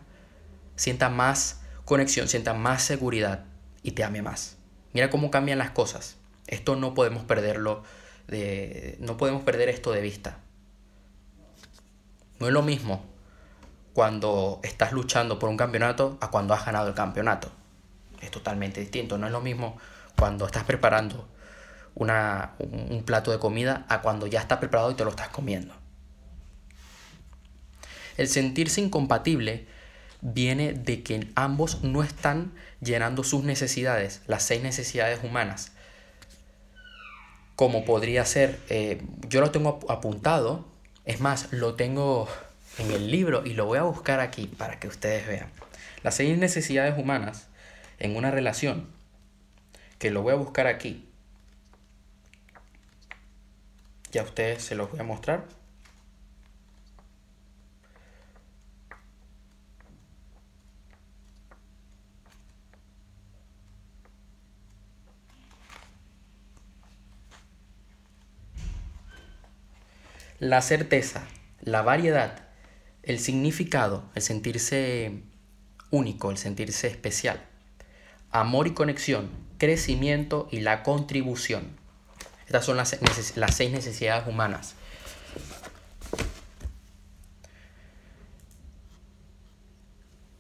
sienta 0.78 1.10
más 1.10 1.60
conexión, 1.84 2.30
sienta 2.30 2.54
más 2.54 2.84
seguridad 2.84 3.44
y 3.84 3.92
te 3.92 4.06
ame 4.06 4.22
más. 4.22 4.56
Mira 4.94 5.10
cómo 5.10 5.32
cambian 5.32 5.58
las 5.58 5.72
cosas. 5.72 6.16
Esto 6.48 6.78
no 6.78 6.94
podemos 6.94 7.26
perderlo 7.26 7.84
de, 8.28 8.96
no 9.02 9.18
podemos 9.18 9.44
perder 9.44 9.68
esto 9.68 9.92
de 9.92 10.00
vista. 10.00 10.40
No 12.40 12.48
es 12.48 12.54
lo 12.54 12.62
mismo 12.62 13.17
cuando 13.98 14.60
estás 14.62 14.92
luchando 14.92 15.39
por 15.39 15.50
un 15.50 15.58
campeonato 15.58 16.20
a 16.22 16.30
cuando 16.30 16.54
has 16.54 16.63
ganado 16.63 16.88
el 16.88 16.94
campeonato. 16.94 17.51
Es 18.22 18.30
totalmente 18.30 18.80
distinto. 18.80 19.18
No 19.18 19.25
es 19.25 19.32
lo 19.32 19.42
mismo 19.42 19.80
cuando 20.16 20.46
estás 20.46 20.66
preparando 20.66 21.27
una, 21.96 22.51
un 22.60 23.01
plato 23.01 23.32
de 23.32 23.39
comida 23.39 23.88
a 23.89 24.04
cuando 24.04 24.27
ya 24.27 24.39
está 24.39 24.60
preparado 24.60 24.92
y 24.92 24.94
te 24.94 25.04
lo 25.04 25.10
estás 25.10 25.30
comiendo. 25.30 25.74
El 28.18 28.27
sentirse 28.27 28.82
incompatible 28.82 29.66
viene 30.22 30.74
de 30.74 31.01
que 31.01 31.32
ambos 31.34 31.82
no 31.82 32.04
están 32.04 32.54
llenando 32.80 33.24
sus 33.24 33.46
necesidades, 33.46 34.22
las 34.27 34.44
seis 34.44 34.62
necesidades 34.62 35.24
humanas. 35.24 35.72
Como 37.56 37.84
podría 37.84 38.25
ser, 38.25 38.60
eh, 38.70 39.01
yo 39.27 39.42
lo 39.42 39.50
tengo 39.50 39.80
apuntado, 39.89 40.68
es 41.06 41.20
más, 41.20 41.51
lo 41.51 41.74
tengo 41.74 42.27
en 42.77 42.91
el 42.91 43.12
libro 43.12 43.43
y 43.46 43.53
lo 43.53 43.65
voy 43.65 43.77
a 43.79 43.84
buscar 43.84 44.19
aquí 44.19 44.48
para 44.48 44.79
que 44.79 44.88
ustedes 44.88 45.27
vean. 45.27 45.50
Las 46.03 46.15
seis 46.15 46.38
necesidades 46.38 46.98
humanas 46.98 47.48
en 48.00 48.15
una 48.15 48.31
relación, 48.31 48.88
que 50.00 50.12
lo 50.12 50.22
voy 50.22 50.34
a 50.34 50.38
buscar 50.38 50.67
aquí. 50.67 51.10
Ya 54.12 54.24
ustedes 54.24 54.63
se 54.63 54.75
los 54.75 54.91
voy 54.91 55.00
a 55.00 55.03
mostrar. 55.03 55.46
La 70.39 70.62
certeza, 70.62 71.24
la 71.62 71.81
variedad 71.81 72.47
el 73.08 73.20
significado, 73.20 74.04
el 74.16 74.22
sentirse 74.22 75.24
único, 75.92 76.30
el 76.30 76.38
sentirse 76.38 76.88
especial. 76.88 77.42
Amor 78.32 78.68
y 78.68 78.72
conexión, 78.74 79.30
crecimiento 79.58 80.50
y 80.52 80.60
la 80.60 80.84
contribución. 80.84 81.64
Estas 82.46 82.66
son 82.66 82.76
las, 82.76 82.98
las 83.38 83.56
seis 83.56 83.72
necesidades 83.72 84.28
humanas. 84.28 84.76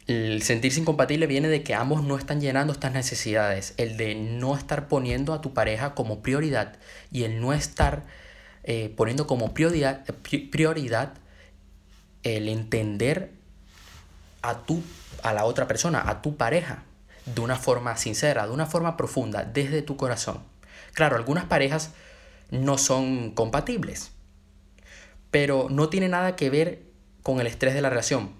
El 0.07 0.41
sentirse 0.41 0.81
incompatible 0.81 1.25
viene 1.27 1.47
de 1.47 1.63
que 1.63 1.73
ambos 1.73 2.03
no 2.03 2.17
están 2.17 2.41
llenando 2.41 2.73
estas 2.73 2.91
necesidades. 2.91 3.73
El 3.77 3.95
de 3.95 4.15
no 4.15 4.57
estar 4.57 4.89
poniendo 4.89 5.33
a 5.33 5.41
tu 5.41 5.53
pareja 5.53 5.95
como 5.95 6.21
prioridad 6.21 6.77
y 7.13 7.23
el 7.23 7.39
no 7.39 7.53
estar 7.53 8.03
eh, 8.63 8.93
poniendo 8.97 9.25
como 9.25 9.53
prioridad, 9.53 10.03
prioridad 10.51 11.13
el 12.35 12.49
entender 12.49 13.31
a 14.41 14.59
tu, 14.59 14.83
a 15.23 15.33
la 15.33 15.45
otra 15.45 15.67
persona, 15.67 16.03
a 16.09 16.21
tu 16.21 16.35
pareja, 16.35 16.83
de 17.25 17.41
una 17.41 17.55
forma 17.55 17.97
sincera, 17.97 18.47
de 18.47 18.53
una 18.53 18.65
forma 18.65 18.97
profunda, 18.97 19.43
desde 19.43 19.81
tu 19.81 19.97
corazón. 19.97 20.39
Claro, 20.93 21.15
algunas 21.15 21.45
parejas 21.45 21.91
no 22.49 22.77
son 22.77 23.31
compatibles, 23.31 24.11
pero 25.31 25.67
no 25.69 25.89
tiene 25.89 26.09
nada 26.09 26.35
que 26.35 26.49
ver 26.49 26.81
con 27.23 27.39
el 27.39 27.47
estrés 27.47 27.73
de 27.73 27.81
la 27.81 27.89
relación. 27.89 28.31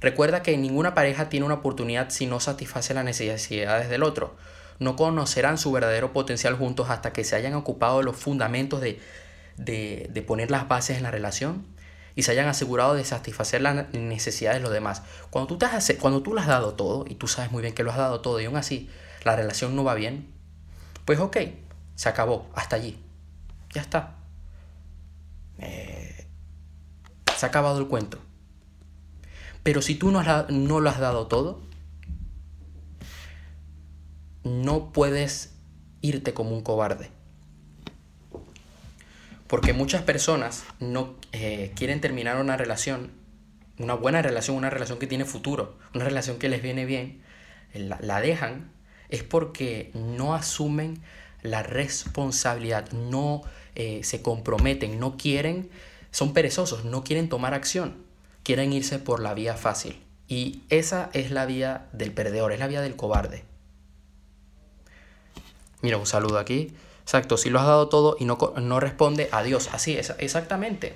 Recuerda 0.00 0.42
que 0.42 0.56
ninguna 0.56 0.94
pareja 0.94 1.28
tiene 1.28 1.46
una 1.46 1.56
oportunidad 1.56 2.10
si 2.10 2.26
no 2.26 2.38
satisface 2.38 2.94
las 2.94 3.04
necesidades 3.04 3.88
del 3.88 4.02
otro. 4.02 4.36
No 4.78 4.94
conocerán 4.94 5.58
su 5.58 5.72
verdadero 5.72 6.12
potencial 6.12 6.54
juntos 6.54 6.90
hasta 6.90 7.12
que 7.12 7.24
se 7.24 7.34
hayan 7.34 7.54
ocupado 7.54 8.02
los 8.02 8.16
fundamentos 8.16 8.80
de, 8.80 9.00
de, 9.56 10.08
de 10.12 10.22
poner 10.22 10.50
las 10.50 10.68
bases 10.68 10.98
en 10.98 11.02
la 11.02 11.10
relación 11.10 11.64
y 12.16 12.22
se 12.22 12.32
hayan 12.32 12.48
asegurado 12.48 12.94
de 12.94 13.04
satisfacer 13.04 13.60
las 13.60 13.92
necesidades 13.92 14.58
de 14.58 14.62
los 14.62 14.72
demás. 14.72 15.02
Cuando 15.30 15.46
tú, 15.46 15.58
te 15.58 15.66
has, 15.66 15.92
cuando 16.00 16.22
tú 16.22 16.32
lo 16.32 16.40
has 16.40 16.46
dado 16.46 16.74
todo 16.74 17.04
y 17.06 17.14
tú 17.14 17.28
sabes 17.28 17.52
muy 17.52 17.62
bien 17.62 17.74
que 17.74 17.84
lo 17.84 17.92
has 17.92 17.98
dado 17.98 18.22
todo 18.22 18.40
y 18.40 18.46
aún 18.46 18.56
así 18.56 18.90
la 19.22 19.36
relación 19.36 19.76
no 19.76 19.84
va 19.84 19.94
bien, 19.94 20.32
pues 21.04 21.20
ok, 21.20 21.36
se 21.94 22.08
acabó, 22.08 22.48
hasta 22.54 22.76
allí. 22.76 22.98
Ya 23.74 23.82
está. 23.82 24.16
Eh, 25.58 26.26
se 27.36 27.44
ha 27.46 27.50
acabado 27.50 27.78
el 27.78 27.86
cuento. 27.86 28.18
Pero 29.62 29.82
si 29.82 29.94
tú 29.94 30.10
no, 30.10 30.22
no 30.48 30.80
lo 30.80 30.90
has 30.90 30.98
dado 30.98 31.26
todo, 31.26 31.60
no 34.42 34.92
puedes 34.92 35.54
irte 36.00 36.32
como 36.32 36.56
un 36.56 36.62
cobarde. 36.62 37.10
Porque 39.46 39.72
muchas 39.72 40.02
personas 40.02 40.64
no 40.80 41.14
eh, 41.32 41.72
quieren 41.76 42.00
terminar 42.00 42.38
una 42.38 42.56
relación, 42.56 43.12
una 43.78 43.94
buena 43.94 44.22
relación, 44.22 44.56
una 44.56 44.70
relación 44.70 44.98
que 44.98 45.06
tiene 45.06 45.24
futuro, 45.24 45.78
una 45.94 46.04
relación 46.04 46.38
que 46.38 46.48
les 46.48 46.62
viene 46.62 46.84
bien, 46.84 47.22
la, 47.74 48.20
dejan, 48.20 48.70
es 49.08 49.22
porque 49.22 49.90
no 49.94 50.34
asumen 50.34 51.02
la 51.42 51.62
responsabilidad, 51.62 52.90
no 52.92 53.42
eh, 53.74 54.00
se 54.02 54.22
comprometen, 54.22 54.98
no 54.98 55.16
quieren, 55.16 55.70
son 56.10 56.32
perezosos, 56.32 56.84
no 56.84 57.04
quieren 57.04 57.28
tomar 57.28 57.54
acción, 57.54 58.04
quieren 58.42 58.72
irse 58.72 58.98
por 58.98 59.20
la 59.20 59.34
vía 59.34 59.54
fácil. 59.54 60.02
Y 60.28 60.62
esa 60.70 61.10
es 61.12 61.30
la 61.30 61.46
vía 61.46 61.86
del 61.92 62.12
perdedor, 62.12 62.52
es 62.52 62.58
la 62.58 62.66
vía 62.66 62.80
del 62.80 62.96
cobarde. 62.96 63.44
Mira, 65.82 65.98
un 65.98 66.06
saludo 66.06 66.38
aquí. 66.38 66.74
Exacto, 67.06 67.36
si 67.36 67.50
lo 67.50 67.60
has 67.60 67.66
dado 67.66 67.88
todo 67.88 68.16
y 68.18 68.24
no, 68.24 68.36
no 68.60 68.80
responde, 68.80 69.28
adiós. 69.30 69.68
Así 69.72 69.96
es, 69.96 70.12
exactamente. 70.18 70.92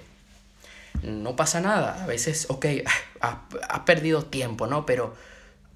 No 1.05 1.37
pasa 1.37 1.61
nada. 1.61 2.03
A 2.03 2.07
veces, 2.07 2.47
ok, 2.51 2.67
has, 3.21 3.81
perdido 3.87 4.25
tiempo, 4.25 4.67
¿no? 4.67 4.85
Pero 4.87 5.15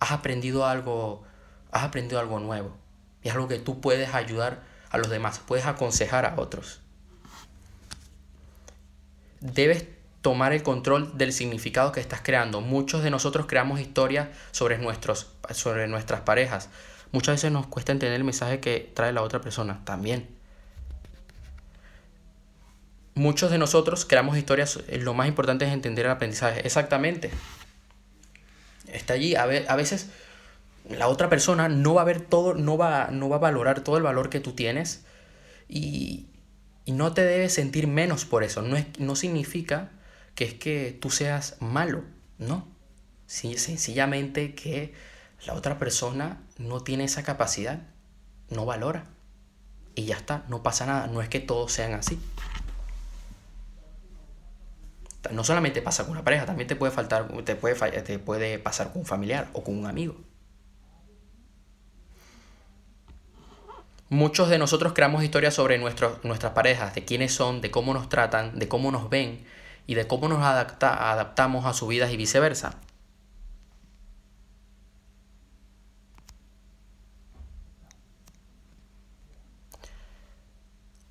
has 0.01 0.11
aprendido 0.11 0.67
algo, 0.67 1.23
has 1.71 1.85
aprendido 1.85 2.19
algo 2.19 2.41
nuevo. 2.41 2.77
Y 3.23 3.29
es 3.29 3.35
algo 3.35 3.47
que 3.47 3.61
tú 3.61 3.81
puedes 3.81 4.13
ayudar 4.13 4.65
a 4.91 4.99
los 4.99 5.09
demás, 5.09 5.41
puedes 5.47 5.67
aconsejar 5.67 6.27
a 6.27 6.35
otros. 6.37 6.81
Debes 9.41 9.87
tomar 10.21 10.53
el 10.53 10.65
control 10.65 11.17
del 11.17 11.33
significado 11.33 11.93
que 11.93 12.01
estás 12.01 12.23
creando. 12.25 12.61
Muchos 12.61 13.05
de 13.05 13.11
nosotros 13.11 13.47
creamos 13.47 13.79
historias 13.79 14.31
sobre, 14.51 14.79
nuestros, 14.79 15.29
sobre 15.53 15.87
nuestras 15.87 16.23
parejas 16.23 16.71
Muchas 17.15 17.37
veces 17.37 17.53
nos 17.53 17.69
cuesta 17.69 17.93
entender 17.93 18.17
el 18.17 18.25
mensaje 18.25 18.59
que 18.59 18.91
trae 18.93 19.13
la 19.13 19.23
otra 19.23 19.41
persona 19.41 19.85
también. 19.85 20.27
Muchos 23.15 23.53
de 23.53 23.59
nosotros 23.59 24.05
creamos 24.05 24.37
historias, 24.37 24.81
eh, 24.89 24.99
lo 24.99 25.15
más 25.15 25.29
importante 25.29 25.65
es 25.65 25.73
entender 25.73 26.07
el 26.07 26.11
aprendizaje. 26.11 26.67
Exactamente. 26.67 27.31
Está 28.93 29.15
allí. 29.15 29.37
A, 29.37 29.47
veces 29.47 30.09
la 30.91 31.07
otra 31.07 31.29
persona 31.29 31.69
no 31.69 31.95
va 31.95 32.03
a 32.03 32.05
ver 32.05 32.21
todo, 32.21 32.55
no 32.55 32.77
va, 32.77 33.11
no 33.13 33.29
va 33.29 33.37
a 33.37 33.39
valorar 33.39 33.85
todo 33.85 33.97
el 33.97 34.03
valor 34.03 34.29
que 34.29 34.41
tú 34.41 34.51
tienes 34.51 35.05
y, 35.69 36.27
no 36.89 37.13
te 37.13 37.23
debes 37.23 37.55
sentir 37.55 37.87
menos 37.87 38.25
por 38.25 38.43
eso. 38.43 38.61
No, 38.61 38.77
es, 38.77 38.87
no 38.99 39.15
significa 39.15 39.93
que 40.35 40.47
es 40.47 40.55
que 40.55 40.99
tú 41.01 41.11
seas 41.11 41.59
malo, 41.61 42.03
no. 42.39 42.67
Sí, 43.29 43.57
sencillamente 43.57 44.57
que 44.57 45.14
la 45.47 45.55
otra 45.55 45.79
persona 45.79 46.41
no 46.59 46.81
tiene 46.81 47.05
esa 47.05 47.23
capacidad, 47.23 47.81
no 48.51 48.65
valora. 48.65 49.07
Y 49.95 50.07
ya 50.07 50.17
está, 50.17 50.45
no 50.49 50.63
pasa 50.63 50.87
nada, 50.87 51.07
no 51.07 51.23
es 51.23 51.29
que 51.29 51.41
todos 51.41 51.73
sean 51.73 51.93
así. 51.95 52.21
No 55.31 55.45
solamente 55.45 55.81
pasa 55.83 56.05
con 56.05 56.13
una 56.13 56.25
pareja, 56.25 56.47
también 56.47 56.67
te 56.67 56.77
puede, 56.77 56.93
faltar, 56.93 57.29
te 57.45 57.57
puede, 57.57 58.03
te 58.03 58.19
puede 58.19 58.59
pasar 58.59 58.93
con 58.93 59.01
un 59.01 59.07
familiar 59.07 59.49
o 59.53 59.63
con 59.63 59.79
un 59.79 59.87
amigo. 59.87 60.17
Muchos 64.11 64.49
de 64.49 64.59
nosotros 64.59 64.93
creamos 64.93 65.25
historias 65.25 65.55
sobre 65.55 65.79
nuestras 65.79 66.53
parejas, 66.55 66.95
de 66.95 67.05
quiénes 67.05 67.35
son, 67.35 67.61
de 67.61 67.71
cómo 67.71 67.95
nos 67.95 68.09
tratan, 68.09 68.59
de 68.59 68.69
cómo 68.69 68.93
nos 68.93 69.09
ven 69.09 69.45
y 69.87 69.95
de 69.95 70.07
cómo 70.07 70.29
nos 70.29 70.43
adaptamos 70.43 71.65
a 71.65 71.73
su 71.73 71.87
vida 71.87 72.11
y 72.11 72.17
viceversa. 72.17 72.79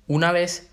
Una 0.06 0.32
vez 0.32 0.68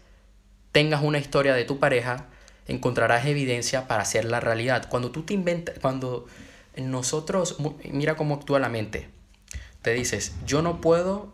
tengas 0.71 1.03
una 1.03 1.17
historia 1.17 1.53
de 1.53 1.65
tu 1.65 1.79
pareja, 1.79 2.27
encontrarás 2.67 3.25
evidencia 3.25 3.87
para 3.87 4.03
hacerla 4.03 4.39
realidad. 4.39 4.87
Cuando 4.89 5.11
tú 5.11 5.23
te 5.23 5.33
inventas, 5.33 5.79
cuando 5.79 6.27
nosotros, 6.77 7.57
mira 7.83 8.15
cómo 8.15 8.35
actúa 8.35 8.59
la 8.59 8.69
mente, 8.69 9.09
te 9.81 9.93
dices, 9.93 10.33
yo 10.45 10.61
no 10.61 10.81
puedo 10.81 11.33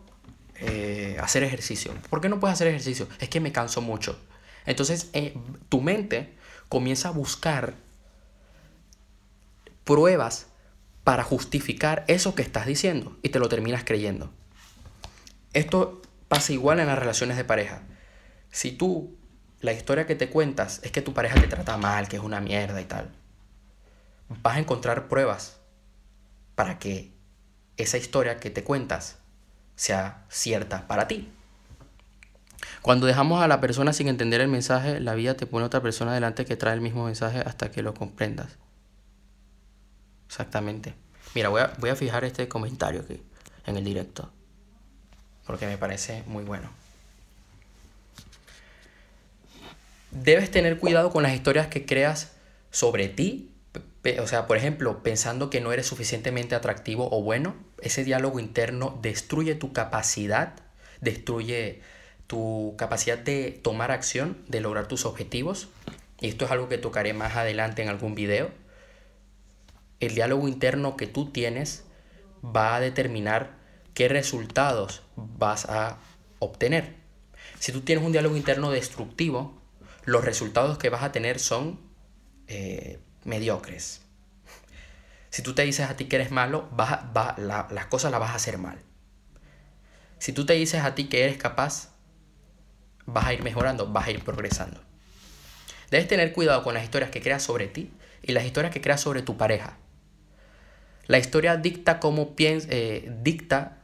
eh, 0.56 1.16
hacer 1.20 1.42
ejercicio. 1.42 1.92
¿Por 2.10 2.20
qué 2.20 2.28
no 2.28 2.40
puedes 2.40 2.54
hacer 2.54 2.68
ejercicio? 2.68 3.08
Es 3.20 3.28
que 3.28 3.40
me 3.40 3.52
canso 3.52 3.80
mucho. 3.80 4.18
Entonces, 4.66 5.10
eh, 5.12 5.34
tu 5.68 5.80
mente 5.80 6.34
comienza 6.68 7.08
a 7.08 7.12
buscar 7.12 7.74
pruebas 9.84 10.46
para 11.04 11.24
justificar 11.24 12.04
eso 12.08 12.34
que 12.34 12.42
estás 12.42 12.66
diciendo 12.66 13.16
y 13.22 13.30
te 13.30 13.38
lo 13.38 13.48
terminas 13.48 13.84
creyendo. 13.84 14.30
Esto 15.54 16.02
pasa 16.28 16.52
igual 16.52 16.78
en 16.80 16.86
las 16.86 16.98
relaciones 16.98 17.36
de 17.36 17.44
pareja. 17.44 17.82
Si 18.50 18.72
tú, 18.72 19.16
la 19.60 19.72
historia 19.72 20.06
que 20.06 20.14
te 20.14 20.30
cuentas 20.30 20.80
es 20.84 20.92
que 20.92 21.02
tu 21.02 21.12
pareja 21.14 21.40
te 21.40 21.48
trata 21.48 21.76
mal, 21.76 22.08
que 22.08 22.16
es 22.16 22.22
una 22.22 22.40
mierda 22.40 22.80
y 22.80 22.84
tal, 22.84 23.10
vas 24.42 24.56
a 24.56 24.60
encontrar 24.60 25.08
pruebas 25.08 25.58
para 26.54 26.78
que 26.78 27.12
esa 27.76 27.98
historia 27.98 28.38
que 28.38 28.50
te 28.50 28.64
cuentas 28.64 29.18
sea 29.76 30.24
cierta 30.28 30.86
para 30.86 31.08
ti. 31.08 31.32
Cuando 32.82 33.06
dejamos 33.06 33.42
a 33.42 33.48
la 33.48 33.60
persona 33.60 33.92
sin 33.92 34.08
entender 34.08 34.40
el 34.40 34.48
mensaje, 34.48 35.00
la 35.00 35.14
vida 35.14 35.34
te 35.34 35.46
pone 35.46 35.64
otra 35.64 35.80
persona 35.80 36.14
delante 36.14 36.44
que 36.44 36.56
trae 36.56 36.74
el 36.74 36.80
mismo 36.80 37.04
mensaje 37.04 37.40
hasta 37.40 37.70
que 37.70 37.82
lo 37.82 37.94
comprendas. 37.94 38.58
Exactamente. 40.26 40.94
Mira, 41.34 41.48
voy 41.48 41.62
a, 41.62 41.72
voy 41.78 41.90
a 41.90 41.96
fijar 41.96 42.24
este 42.24 42.48
comentario 42.48 43.00
aquí 43.00 43.22
en 43.66 43.76
el 43.76 43.84
directo. 43.84 44.32
Porque 45.48 45.66
me 45.66 45.78
parece 45.78 46.22
muy 46.26 46.44
bueno. 46.44 46.68
Debes 50.10 50.50
tener 50.50 50.78
cuidado 50.78 51.10
con 51.10 51.22
las 51.22 51.32
historias 51.32 51.68
que 51.68 51.86
creas 51.86 52.32
sobre 52.70 53.08
ti. 53.08 53.50
O 54.20 54.26
sea, 54.26 54.46
por 54.46 54.58
ejemplo, 54.58 55.02
pensando 55.02 55.48
que 55.48 55.62
no 55.62 55.72
eres 55.72 55.86
suficientemente 55.86 56.54
atractivo 56.54 57.08
o 57.10 57.22
bueno, 57.22 57.56
ese 57.80 58.04
diálogo 58.04 58.40
interno 58.40 58.98
destruye 59.00 59.54
tu 59.54 59.72
capacidad, 59.72 60.52
destruye 61.00 61.80
tu 62.26 62.74
capacidad 62.76 63.16
de 63.16 63.50
tomar 63.50 63.90
acción, 63.90 64.44
de 64.48 64.60
lograr 64.60 64.86
tus 64.86 65.06
objetivos. 65.06 65.68
Y 66.20 66.28
esto 66.28 66.44
es 66.44 66.50
algo 66.50 66.68
que 66.68 66.76
tocaré 66.76 67.14
más 67.14 67.36
adelante 67.36 67.80
en 67.80 67.88
algún 67.88 68.14
video. 68.14 68.50
El 70.00 70.14
diálogo 70.14 70.46
interno 70.46 70.98
que 70.98 71.06
tú 71.06 71.30
tienes 71.32 71.84
va 72.44 72.76
a 72.76 72.80
determinar 72.80 73.57
qué 73.98 74.06
resultados 74.06 75.02
vas 75.16 75.64
a 75.64 75.98
obtener. 76.38 76.94
Si 77.58 77.72
tú 77.72 77.80
tienes 77.80 78.04
un 78.04 78.12
diálogo 78.12 78.36
interno 78.36 78.70
destructivo, 78.70 79.60
los 80.04 80.24
resultados 80.24 80.78
que 80.78 80.88
vas 80.88 81.02
a 81.02 81.10
tener 81.10 81.40
son 81.40 81.80
eh, 82.46 83.00
mediocres. 83.24 84.02
Si 85.30 85.42
tú 85.42 85.52
te 85.52 85.62
dices 85.62 85.90
a 85.90 85.96
ti 85.96 86.04
que 86.04 86.14
eres 86.14 86.30
malo, 86.30 86.68
vas 86.70 87.00
las 87.38 87.86
cosas 87.86 88.12
las 88.12 88.20
vas 88.20 88.30
a 88.30 88.34
hacer 88.36 88.56
mal. 88.56 88.78
Si 90.20 90.32
tú 90.32 90.46
te 90.46 90.52
dices 90.52 90.84
a 90.84 90.94
ti 90.94 91.08
que 91.08 91.24
eres 91.24 91.36
capaz, 91.36 91.90
vas 93.04 93.26
a 93.26 93.32
ir 93.32 93.42
mejorando, 93.42 93.88
vas 93.88 94.06
a 94.06 94.12
ir 94.12 94.22
progresando. 94.22 94.80
Debes 95.90 96.06
tener 96.06 96.32
cuidado 96.32 96.62
con 96.62 96.72
las 96.72 96.84
historias 96.84 97.10
que 97.10 97.20
creas 97.20 97.42
sobre 97.42 97.66
ti 97.66 97.90
y 98.22 98.30
las 98.30 98.44
historias 98.44 98.72
que 98.72 98.80
creas 98.80 99.00
sobre 99.00 99.22
tu 99.22 99.36
pareja. 99.36 99.76
La 101.08 101.18
historia 101.18 101.56
dicta 101.56 101.98
cómo 101.98 102.36
piensas, 102.36 102.70
eh, 102.70 103.12
dicta, 103.22 103.77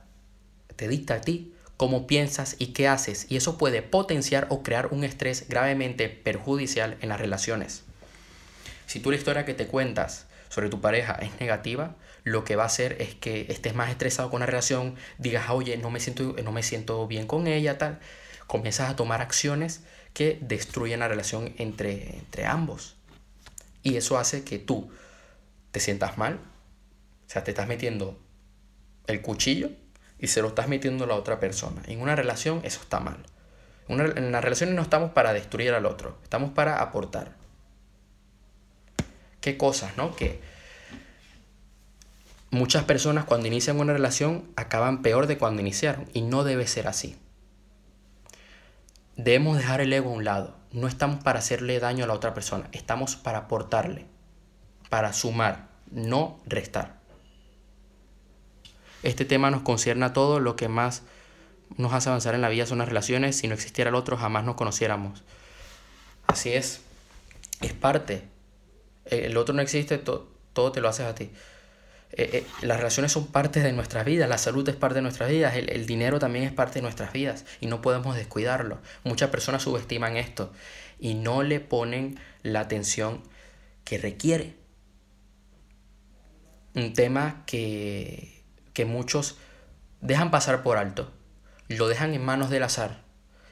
te 0.77 0.89
dicta 0.89 1.15
a 1.15 1.21
ti 1.21 1.53
cómo 1.77 2.07
piensas 2.07 2.57
y 2.59 2.69
qué 2.69 2.89
haces, 2.89 3.27
y 3.29 3.37
eso 3.37 3.59
puede 3.59 3.83
potenciar 3.83 4.47
o 4.51 4.63
crear 4.63 4.89
un 4.93 5.05
estrés 5.05 5.49
gravemente 5.49 6.09
perjudicial 6.09 6.97
en 7.01 7.09
las 7.09 7.21
relaciones. 7.21 7.83
Si 8.87 9.01
tú 9.01 9.11
la 9.11 9.17
historia 9.17 9.45
que 9.45 9.55
te 9.55 9.67
cuentas 9.67 10.27
sobre 10.49 10.69
tu 10.69 10.81
pareja 10.81 11.15
es 11.15 11.41
negativa, 11.41 11.97
lo 12.23 12.45
que 12.45 12.57
va 12.57 12.63
a 12.63 12.67
hacer 12.67 12.97
es 13.01 13.15
que 13.15 13.47
estés 13.49 13.75
más 13.75 13.91
estresado 13.91 14.31
con 14.31 14.41
la 14.41 14.47
relación, 14.47 14.95
digas, 15.19 15.51
oye, 15.51 15.77
no 15.77 15.91
me 15.91 16.01
siento, 16.01 16.37
no 16.43 16.53
me 16.53 16.63
siento 16.63 17.07
bien 17.07 17.27
con 17.27 17.47
ella, 17.47 17.77
tal 17.77 18.01
comienzas 18.47 18.91
a 18.91 18.97
tomar 18.97 19.21
acciones 19.21 19.83
que 20.13 20.39
destruyen 20.41 21.01
la 21.01 21.09
relación 21.09 21.55
entre, 21.59 22.19
entre 22.19 22.47
ambos. 22.47 22.97
Y 23.83 23.97
eso 23.97 24.19
hace 24.19 24.45
que 24.45 24.59
tú 24.59 24.91
te 25.71 25.81
sientas 25.81 26.19
mal, 26.19 26.35
o 26.35 27.31
sea, 27.31 27.45
te 27.45 27.51
estás 27.51 27.67
metiendo 27.67 28.19
el 29.07 29.23
cuchillo 29.23 29.71
y 30.25 30.27
se 30.27 30.41
lo 30.41 30.49
estás 30.49 30.69
metiendo 30.69 31.05
a 31.05 31.07
la 31.07 31.15
otra 31.15 31.39
persona. 31.39 31.83
En 31.87 32.01
una 32.01 32.17
relación 32.17 32.61
eso 32.65 32.81
está 32.81 32.99
mal. 32.99 33.19
en 33.89 34.33
las 34.33 34.43
relaciones 34.43 34.75
no 34.75 34.81
estamos 34.81 35.11
para 35.11 35.35
destruir 35.35 35.75
al 35.75 35.85
otro, 35.85 36.19
estamos 36.23 36.51
para 36.51 36.81
aportar. 36.81 37.37
¿Qué 39.43 39.59
cosas, 39.59 39.99
no? 39.99 40.17
Que 40.17 40.41
muchas 42.51 42.85
personas 42.85 43.27
cuando 43.27 43.47
inician 43.47 43.79
una 43.79 43.93
relación 43.93 44.51
acaban 44.57 45.03
peor 45.03 45.27
de 45.27 45.37
cuando 45.37 45.61
iniciaron 45.61 46.09
y 46.15 46.23
no 46.23 46.43
debe 46.43 46.67
ser 46.67 46.89
así. 46.89 47.19
Debemos 49.17 49.59
dejar 49.59 49.83
el 49.83 49.93
ego 49.93 50.09
a 50.09 50.15
un 50.15 50.25
lado. 50.25 50.57
No 50.73 50.89
estamos 50.89 51.23
para 51.23 51.41
hacerle 51.41 51.79
daño 51.79 52.05
a 52.05 52.07
la 52.07 52.15
otra 52.15 52.33
persona, 52.33 52.69
estamos 52.73 53.17
para 53.17 53.41
aportarle, 53.41 54.07
para 54.89 55.13
sumar, 55.13 55.69
no 55.91 56.41
restar. 56.47 57.04
Este 59.05 59.27
tema 59.27 59.51
nos 59.51 59.63
concierne 59.63 60.07
a 60.07 60.13
todos, 60.15 60.41
lo 60.41 60.57
que 60.57 60.69
más 60.69 61.03
nos 61.77 61.93
hace 61.93 62.09
avanzar 62.09 62.35
en 62.35 62.41
la 62.41 62.49
vida 62.49 62.65
son 62.65 62.79
las 62.79 62.89
relaciones, 62.89 63.37
si 63.37 63.49
no 63.49 63.55
existiera 63.55 63.91
el 63.91 63.95
otro 63.95 64.17
jamás 64.17 64.45
nos 64.45 64.55
conociéramos. 64.57 65.23
Así 66.27 66.53
es, 66.53 66.81
es 67.61 67.75
parte. 67.75 68.23
El 69.05 69.37
otro 69.37 69.55
no 69.55 69.61
existe, 69.61 69.99
todo 69.99 70.73
te 70.73 70.81
lo 70.81 70.89
haces 70.89 71.07
a 71.07 71.15
ti. 71.15 71.31
Eh, 72.13 72.31
eh, 72.33 72.47
las 72.63 72.79
relaciones 72.79 73.13
son 73.13 73.27
parte 73.27 73.61
de 73.61 73.73
nuestras 73.73 74.07
vidas, 74.07 74.27
la 74.27 74.39
salud 74.39 74.67
es 74.69 74.77
parte 74.77 74.97
de 74.97 75.03
nuestras 75.03 75.29
vidas, 75.29 75.55
el, 75.57 75.69
el, 75.69 75.85
dinero 75.85 76.19
también 76.19 76.45
es 76.45 76.53
parte 76.53 76.77
de 76.77 76.83
nuestras 76.83 77.13
vidas 77.13 77.45
y 77.61 77.67
no 77.67 77.83
podemos 77.83 78.17
descuidarlo. 78.17 78.81
Muchas 79.03 79.29
personas 79.29 79.63
subestiman 79.63 80.17
esto 80.17 80.51
y 80.99 81.13
no 81.15 81.43
le 81.43 81.61
ponen 81.61 82.19
la 82.43 82.61
atención 82.61 83.21
que 83.85 83.99
requiere. 83.99 84.55
Un 86.75 86.95
tema 86.95 87.43
que, 87.47 88.34
que 88.75 88.85
muchos 88.85 89.37
dejan 90.03 90.31
pasar 90.31 90.63
por 90.63 90.77
alto, 90.77 91.11
lo 91.69 91.89
dejan 91.89 92.13
en 92.13 92.25
manos 92.25 92.51
del 92.51 92.63
azar. 92.63 93.03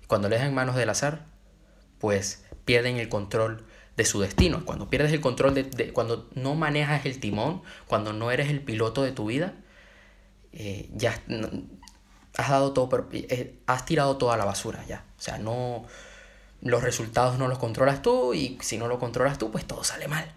Cuando 0.06 0.28
lo 0.28 0.34
dejan 0.34 0.48
en 0.48 0.54
manos 0.54 0.76
del 0.76 0.90
azar, 0.90 1.24
pues 1.98 2.44
pierden 2.66 2.98
el 2.98 3.08
control 3.08 3.64
de 3.96 4.04
su 4.04 4.20
destino. 4.20 4.64
Cuando 4.66 4.90
pierdes 4.90 5.12
el 5.12 5.20
control, 5.20 5.54
de, 5.54 5.92
cuando 5.92 6.28
no 6.34 6.54
manejas 6.54 7.06
el 7.06 7.20
timón, 7.20 7.62
cuando 7.86 8.12
no 8.12 8.30
eres 8.30 8.50
el 8.50 8.60
piloto 8.60 9.02
de 9.02 9.12
tu 9.12 9.26
vida, 9.26 9.54
eh, 10.52 10.90
ya 10.92 11.22
has 12.36 12.50
dado 12.50 12.72
todo, 12.72 13.08
eh, 13.12 13.58
has 13.66 13.84
tirado 13.86 14.16
toda 14.18 14.36
la 14.36 14.44
basura 14.44 14.84
ya. 14.86 15.04
O 15.18 15.22
sea, 15.22 15.38
no, 15.38 15.86
los 16.60 16.82
resultados 16.82 17.38
no 17.38 17.48
los 17.48 17.58
controlas 17.58 18.02
tú 18.02 18.34
y 18.34 18.58
si 18.60 18.78
no 18.78 18.88
lo 18.88 18.98
controlas 18.98 19.38
tú, 19.38 19.50
pues 19.50 19.64
todo 19.64 19.84
sale 19.84 20.08
mal. 20.08 20.34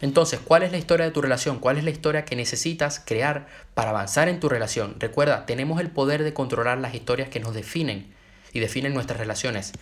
Entonces, 0.00 0.40
¿cuál 0.44 0.62
es 0.62 0.72
la 0.72 0.78
historia 0.78 1.06
de 1.06 1.12
tu 1.12 1.22
relación? 1.22 1.58
¿Cuál 1.58 1.78
es 1.78 1.84
la 1.84 1.90
historia 1.90 2.24
que 2.24 2.36
necesitas 2.36 3.00
crear 3.04 3.46
para 3.74 3.90
avanzar 3.90 4.28
en 4.28 4.40
tu 4.40 4.48
relación? 4.48 4.96
Recuerda, 4.98 5.46
tenemos 5.46 5.80
el 5.80 5.90
poder 5.90 6.22
de 6.22 6.34
controlar 6.34 6.78
las 6.78 6.94
historias 6.94 7.28
que 7.28 7.40
nos 7.40 7.54
definen 7.54 8.12
y 8.52 8.60
definen 8.60 8.92
nuestras 8.92 9.18
relaciones. 9.18 9.72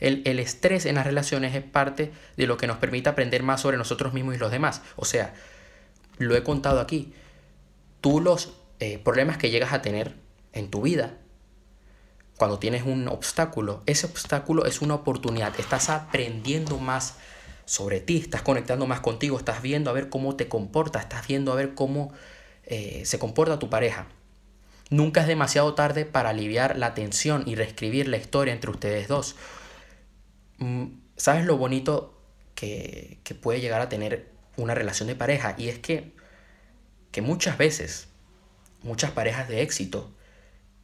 El, 0.00 0.40
estrés 0.40 0.84
en 0.84 0.96
las 0.96 1.06
relaciones 1.06 1.54
es 1.54 1.62
parte 1.62 2.12
de 2.36 2.46
lo 2.46 2.56
que 2.56 2.66
nos 2.66 2.78
permite 2.78 3.08
aprender 3.08 3.44
más 3.44 3.60
sobre 3.60 3.76
nosotros 3.76 4.12
mismos 4.12 4.34
y 4.34 4.38
los 4.38 4.50
demás. 4.50 4.82
O 4.96 5.04
sea, 5.04 5.32
lo 6.18 6.36
he 6.36 6.42
contado 6.42 6.80
aquí. 6.80 7.14
Tú 8.00 8.20
los 8.20 8.52
eh, 8.80 8.98
problemas 8.98 9.38
que 9.38 9.50
llegas 9.50 9.72
a 9.72 9.80
tener 9.80 10.16
en 10.52 10.70
tu 10.70 10.82
vida, 10.82 11.18
cuando 12.36 12.58
tienes 12.58 12.82
un 12.82 13.06
obstáculo, 13.06 13.84
ese 13.86 14.06
obstáculo 14.06 14.66
es 14.66 14.82
una 14.82 14.94
oportunidad. 14.94 15.52
Estás 15.60 15.88
aprendiendo 15.88 16.78
más 16.78 17.14
sobre 17.64 18.00
ti, 18.00 18.18
estás 18.18 18.42
conectando 18.42 18.86
más 18.86 19.00
contigo, 19.00 19.38
estás 19.38 19.62
viendo 19.62 19.90
a 19.90 19.92
ver 19.92 20.08
cómo 20.08 20.36
te 20.36 20.48
comporta, 20.48 21.00
estás 21.00 21.26
viendo 21.26 21.52
a 21.52 21.56
ver 21.56 21.74
cómo 21.74 22.12
eh, 22.64 23.02
se 23.04 23.18
comporta 23.18 23.58
tu 23.58 23.70
pareja. 23.70 24.06
Nunca 24.90 25.22
es 25.22 25.26
demasiado 25.26 25.74
tarde 25.74 26.04
para 26.04 26.30
aliviar 26.30 26.76
la 26.76 26.94
tensión 26.94 27.44
y 27.46 27.54
reescribir 27.54 28.08
la 28.08 28.18
historia 28.18 28.52
entre 28.52 28.70
ustedes 28.70 29.08
dos. 29.08 29.36
Mm, 30.58 30.86
¿sabes 31.16 31.44
lo 31.46 31.56
bonito 31.56 32.20
que, 32.54 33.20
que 33.24 33.34
puede 33.34 33.60
llegar 33.60 33.80
a 33.80 33.88
tener 33.88 34.30
una 34.56 34.74
relación 34.74 35.06
de 35.06 35.14
pareja? 35.14 35.54
Y 35.56 35.68
es 35.68 35.78
que, 35.78 36.12
que 37.10 37.22
muchas 37.22 37.58
veces, 37.58 38.08
muchas 38.82 39.12
parejas 39.12 39.48
de 39.48 39.62
éxito, 39.62 40.12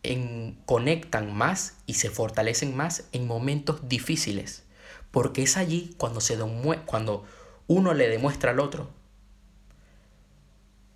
en, 0.02 0.58
conectan 0.64 1.34
más 1.34 1.76
y 1.86 1.94
se 1.94 2.10
fortalecen 2.10 2.76
más 2.76 3.08
en 3.12 3.26
momentos 3.26 3.88
difíciles. 3.88 4.62
Porque 5.10 5.42
es 5.42 5.56
allí 5.56 5.94
cuando, 5.96 6.20
se 6.20 6.38
cuando 6.86 7.24
uno 7.66 7.94
le 7.94 8.08
demuestra 8.08 8.50
al 8.50 8.60
otro 8.60 8.90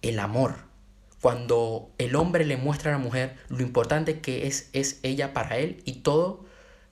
el 0.02 0.18
amor. 0.18 0.56
Cuando 1.20 1.92
el 1.98 2.16
hombre 2.16 2.44
le 2.44 2.56
muestra 2.56 2.90
a 2.90 2.98
la 2.98 3.02
mujer 3.02 3.36
lo 3.48 3.62
importante 3.62 4.20
que 4.20 4.48
es, 4.48 4.68
es 4.72 4.98
ella 5.04 5.32
para 5.32 5.56
él 5.56 5.80
y 5.84 6.00
todo 6.00 6.44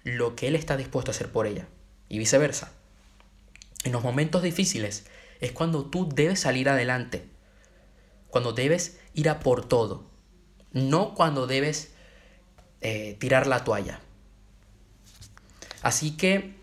lo 0.05 0.37
que 0.37 0.47
él 0.47 0.55
está 0.55 0.77
dispuesto 0.77 1.11
a 1.11 1.15
hacer 1.15 1.31
por 1.31 1.47
ella. 1.47 1.67
Y 2.09 2.19
viceversa. 2.19 2.73
En 3.85 3.93
los 3.93 4.03
momentos 4.03 4.43
difíciles 4.43 5.07
es 5.41 5.53
cuando 5.53 5.87
tú 5.87 6.09
debes 6.09 6.41
salir 6.41 6.69
adelante. 6.69 7.29
Cuando 8.29 8.53
debes 8.53 9.01
ir 9.15 9.29
a 9.29 9.41
por 9.41 9.67
todo. 9.67 10.09
No 10.73 11.15
cuando 11.15 11.49
debes 11.49 11.93
eh, 12.81 13.17
tirar 13.19 13.49
la 13.49 13.65
toalla. 13.65 14.01
Así 15.83 16.17
que, 16.17 16.55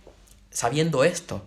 sabiendo 0.57 1.03
esto, 1.03 1.45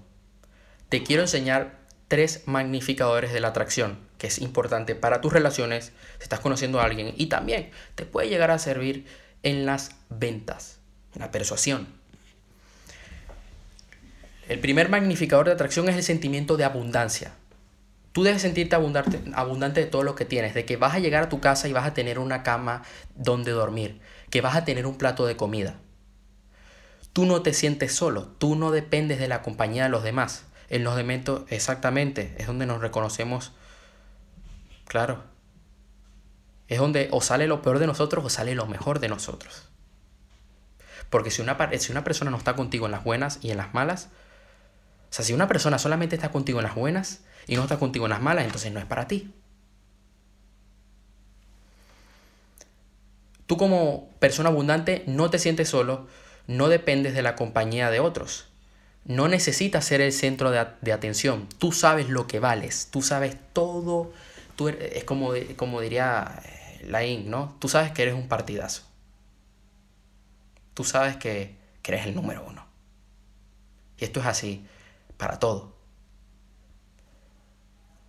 te 0.89 1.03
quiero 1.03 1.23
enseñar 1.23 1.81
tres 2.07 2.45
magnificadores 2.47 3.33
de 3.33 3.41
la 3.41 3.49
atracción, 3.49 3.99
que 4.19 4.29
es 4.29 4.39
importante 4.39 4.95
para 4.95 5.21
tus 5.21 5.33
relaciones, 5.33 5.87
si 6.19 6.23
estás 6.23 6.39
conociendo 6.39 6.79
a 6.79 6.85
alguien, 6.85 7.13
y 7.17 7.27
también 7.27 7.73
te 7.97 8.05
puede 8.05 8.29
llegar 8.29 8.53
a 8.53 8.61
servir 8.61 9.07
en 9.43 9.67
las 9.67 9.97
ventas, 10.11 10.79
en 11.13 11.23
la 11.23 11.33
persuasión. 11.33 11.89
El 14.49 14.61
primer 14.61 14.89
magnificador 14.91 15.47
de 15.47 15.55
atracción 15.55 15.89
es 15.89 15.97
el 15.97 16.05
sentimiento 16.05 16.57
de 16.57 16.63
abundancia. 16.63 17.33
Tú 18.13 18.23
debes 18.23 18.43
sentirte 18.43 18.77
abundante, 18.77 19.21
abundante 19.35 19.81
de 19.81 19.87
todo 19.87 20.05
lo 20.05 20.15
que 20.15 20.25
tienes, 20.25 20.55
de 20.55 20.65
que 20.65 20.77
vas 20.77 20.95
a 20.95 21.01
llegar 21.01 21.25
a 21.25 21.29
tu 21.29 21.41
casa 21.41 21.67
y 21.67 21.73
vas 21.73 21.85
a 21.85 21.95
tener 21.95 22.21
una 22.21 22.45
cama 22.45 22.85
donde 23.17 23.51
dormir, 23.51 24.01
que 24.31 24.41
vas 24.41 24.55
a 24.55 24.65
tener 24.65 24.87
un 24.87 24.99
plato 24.99 25.27
de 25.27 25.37
comida. 25.37 25.81
Tú 27.13 27.27
no 27.27 27.43
te 27.43 27.53
sientes 27.53 27.95
solo, 27.95 28.27
tú 28.39 28.57
no 28.57 28.71
dependes 28.71 29.19
de 29.19 29.29
la 29.29 29.43
compañía 29.43 29.85
de 29.85 29.89
los 29.89 30.03
demás. 30.03 30.45
En 30.69 30.85
los 30.85 30.97
dementos, 30.97 31.43
exactamente, 31.49 32.35
es 32.39 32.47
donde 32.47 32.67
nos 32.67 32.81
reconocemos, 32.81 33.53
claro. 34.87 35.25
Es 36.69 36.79
donde 36.79 37.09
o 37.11 37.21
sale 37.21 37.49
lo 37.49 37.63
peor 37.63 37.81
de 37.81 37.89
nosotros 37.89 38.25
o 38.25 38.31
sale 38.31 38.55
lo 38.55 38.67
mejor 38.67 39.01
de 39.01 39.09
nosotros. 39.09 39.69
Porque 41.11 41.33
si 41.33 41.43
una, 41.43 41.59
si 41.79 41.91
una 41.91 42.05
persona 42.05 42.31
no 42.31 42.37
está 42.37 42.55
contigo 42.55 42.87
en 42.87 42.93
las 42.93 43.03
buenas 43.03 43.41
y 43.43 43.51
en 43.51 43.57
las 43.57 43.75
malas, 43.75 44.11
o 45.11 45.13
sea, 45.13 45.25
si 45.25 45.33
una 45.33 45.49
persona 45.49 45.81
solamente 45.81 46.15
está 46.15 46.31
contigo 46.31 46.61
en 46.61 46.67
las 46.67 46.77
buenas 46.77 47.25
y 47.49 47.57
no 47.57 47.63
está 47.63 47.81
contigo 47.81 48.07
en 48.07 48.11
las 48.11 48.23
malas, 48.23 48.45
entonces 48.45 48.73
no 48.73 48.79
es 48.79 48.87
para 48.87 49.09
ti. 49.09 49.35
Tú 53.47 53.57
como 53.57 54.09
persona 54.21 54.51
abundante 54.51 55.03
no 55.09 55.29
te 55.29 55.41
sientes 55.41 55.69
solo, 55.69 56.07
no 56.51 56.69
dependes 56.69 57.15
de 57.15 57.23
la 57.23 57.37
compañía 57.37 57.91
de 57.91 58.01
otros. 58.01 58.49
No 59.05 59.29
necesitas 59.29 59.85
ser 59.85 60.01
el 60.01 60.13
centro 60.13 60.51
de, 60.51 60.93
atención. 60.93 61.49
Tú 61.59 61.71
sabes 61.71 62.09
lo 62.09 62.27
que 62.27 62.41
vales. 62.41 62.89
Tú 62.91 63.03
sabes 63.03 63.37
todo. 63.53 64.13
Tú 64.57 64.69
es 64.69 65.05
como, 65.05 65.31
como 65.55 65.81
diría 65.81 66.43
eh, 66.45 66.85
Lain, 66.89 67.31
¿no? 67.31 67.57
Tú 67.61 67.69
sabes 67.69 67.93
que 67.93 68.03
eres 68.03 68.15
un 68.15 68.27
partidazo. 68.27 68.83
Tú 70.75 70.83
sabes 70.83 71.17
que, 71.17 71.57
que 71.83 71.93
eres 71.93 72.07
el 72.07 72.17
número 72.17 72.45
uno. 72.45 72.67
Y 73.97 74.05
esto 74.05 74.19
es 74.19 74.27
así 74.27 74.67
para 75.17 75.39
todo. 75.39 75.77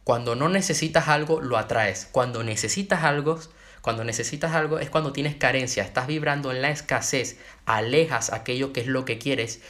Cuando 0.03 0.35
no 0.35 0.49
necesitas 0.49 1.09
algo, 1.09 1.41
lo 1.41 1.59
atraes. 1.59 2.09
Cuando 2.11 2.43
necesitas 2.43 3.03
algo, 3.03 3.39
cuando 3.81 4.03
necesitas 4.03 4.53
algo 4.53 4.79
es 4.79 4.89
cuando 4.89 5.11
tienes 5.11 5.35
carencia, 5.35 5.83
estás 5.83 6.07
vibrando 6.07 6.51
en 6.51 6.61
la 6.61 6.69
escasez, 6.69 7.39
alejas 7.65 8.31
aquello 8.31 8.73
que 8.73 8.81
es 8.81 8.87
lo 8.87 9.05
que 9.05 9.17
quieres, 9.17 9.61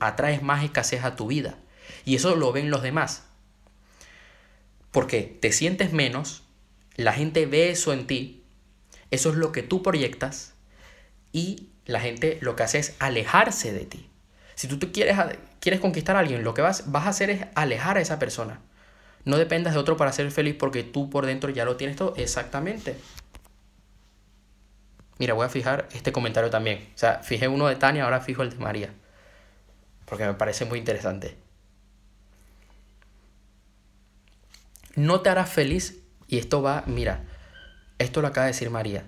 atraes 0.00 0.42
más 0.42 0.64
escasez 0.64 1.02
a 1.04 1.16
tu 1.16 1.26
vida. 1.28 1.56
Y 2.04 2.14
eso 2.14 2.36
lo 2.36 2.52
ven 2.52 2.70
los 2.70 2.82
demás. 2.82 3.24
Porque 4.90 5.22
te 5.22 5.50
sientes 5.50 5.92
menos, 5.92 6.42
la 6.96 7.12
gente 7.14 7.46
ve 7.46 7.70
eso 7.70 7.92
en 7.92 8.06
ti, 8.06 8.44
eso 9.10 9.30
es 9.30 9.36
lo 9.36 9.50
que 9.50 9.62
tú 9.62 9.82
proyectas 9.82 10.54
y 11.32 11.70
la 11.86 12.00
gente 12.00 12.38
lo 12.42 12.56
que 12.56 12.62
hace 12.62 12.78
es 12.78 12.94
alejarse 12.98 13.72
de 13.72 13.86
ti. 13.86 14.08
Si 14.54 14.68
tú 14.68 14.78
te 14.78 14.92
quieres, 14.92 15.16
quieres 15.58 15.80
conquistar 15.80 16.16
a 16.16 16.20
alguien, 16.20 16.44
lo 16.44 16.54
que 16.54 16.62
vas, 16.62 16.92
vas 16.92 17.06
a 17.06 17.08
hacer 17.08 17.30
es 17.30 17.46
alejar 17.54 17.96
a 17.96 18.00
esa 18.00 18.18
persona. 18.18 18.60
No 19.24 19.38
dependas 19.38 19.72
de 19.72 19.80
otro 19.80 19.96
para 19.96 20.12
ser 20.12 20.30
feliz 20.30 20.54
porque 20.58 20.82
tú 20.82 21.08
por 21.08 21.24
dentro 21.24 21.50
ya 21.50 21.64
lo 21.64 21.76
tienes 21.76 21.96
todo. 21.96 22.14
Exactamente. 22.16 22.96
Mira, 25.18 25.34
voy 25.34 25.46
a 25.46 25.48
fijar 25.48 25.88
este 25.92 26.12
comentario 26.12 26.50
también. 26.50 26.88
O 26.94 26.98
sea, 26.98 27.20
fijé 27.22 27.48
uno 27.48 27.66
de 27.66 27.76
Tania, 27.76 28.04
ahora 28.04 28.20
fijo 28.20 28.42
el 28.42 28.50
de 28.50 28.56
María. 28.56 28.90
Porque 30.06 30.26
me 30.26 30.34
parece 30.34 30.64
muy 30.64 30.78
interesante. 30.78 31.36
No 34.96 35.20
te 35.20 35.30
harás 35.30 35.50
feliz, 35.50 36.00
y 36.28 36.38
esto 36.38 36.62
va, 36.62 36.84
mira, 36.86 37.24
esto 37.98 38.20
lo 38.20 38.28
acaba 38.28 38.46
de 38.46 38.52
decir 38.52 38.70
María. 38.70 39.04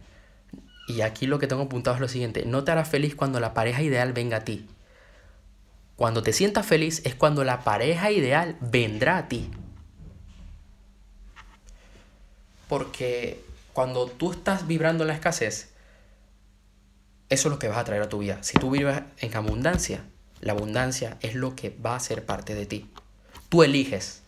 Y 0.88 1.01
aquí 1.01 1.27
lo 1.27 1.38
que 1.38 1.47
tengo 1.47 1.62
apuntado 1.62 1.97
es 1.97 2.01
lo 2.01 2.09
siguiente, 2.09 2.45
no 2.45 2.64
te 2.64 2.73
harás 2.73 2.88
feliz 2.88 3.14
cuando 3.14 3.40
la 3.40 3.55
pareja 3.55 3.83
ideal 3.83 4.12
venga 4.12 4.38
a 4.38 4.45
ti. 4.45 4.69
Cuando 5.97 6.23
te 6.23 6.33
sientas 6.33 6.66
feliz 6.66 7.03
es 7.05 7.14
cuando 7.14 7.42
la 7.42 7.64
pareja 7.64 8.11
ideal 8.11 8.57
vendrá 8.61 9.16
a 9.16 9.29
ti. 9.29 9.51
Porque 12.69 13.42
cuando 13.73 14.07
tú 14.07 14.33
estás 14.33 14.66
vibrando 14.66 15.05
en 15.05 15.09
la 15.09 15.14
escasez, 15.14 15.73
eso 17.29 17.49
es 17.49 17.53
lo 17.53 17.59
que 17.59 17.69
vas 17.69 17.79
a 17.79 17.85
traer 17.85 18.03
a 18.03 18.09
tu 18.09 18.19
vida. 18.19 18.43
Si 18.43 18.59
tú 18.59 18.71
vives 18.71 19.03
en 19.19 19.37
abundancia, 19.37 20.05
la 20.41 20.53
abundancia 20.53 21.19
es 21.21 21.35
lo 21.35 21.57
que 21.57 21.71
va 21.71 21.97
a 21.97 22.01
ser 22.01 22.25
parte 22.25 22.55
de 22.55 22.67
ti. 22.67 22.89
Tú 23.49 23.62
eliges. 23.65 24.23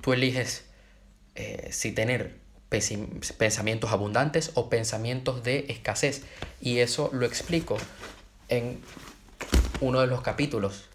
Tú 0.00 0.12
eliges 0.12 0.64
eh, 1.34 1.68
si 1.70 1.92
tener 1.92 2.40
pensamientos 2.70 3.92
abundantes 3.92 4.52
o 4.54 4.70
pensamientos 4.70 5.44
de 5.44 5.66
escasez. 5.68 6.22
Y 6.62 6.78
eso 6.78 7.10
lo 7.12 7.26
explico 7.26 7.76
en 8.48 8.80
uno 9.80 10.00
de 10.00 10.06
los 10.06 10.22
capítulos. 10.22 10.88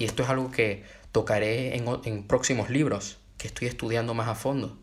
Y 0.00 0.04
esto 0.04 0.24
es 0.24 0.28
algo 0.30 0.50
que 0.50 0.82
tocaré 1.12 1.76
en, 1.76 1.86
en 2.04 2.24
próximos 2.26 2.70
libros 2.70 3.18
que 3.38 3.46
estoy 3.46 3.68
estudiando 3.68 4.14
más 4.14 4.28
a 4.28 4.34
fondo. 4.34 4.76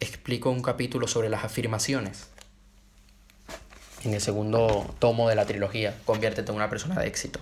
Explico 0.00 0.50
un 0.50 0.60
capítulo 0.60 1.08
sobre 1.08 1.30
las 1.30 1.44
afirmaciones 1.44 2.31
en 4.04 4.14
el 4.14 4.20
segundo 4.20 4.94
tomo 4.98 5.28
de 5.28 5.34
la 5.34 5.46
trilogía, 5.46 5.96
Conviértete 6.04 6.50
en 6.50 6.56
una 6.56 6.70
persona 6.70 7.00
de 7.00 7.06
éxito. 7.06 7.40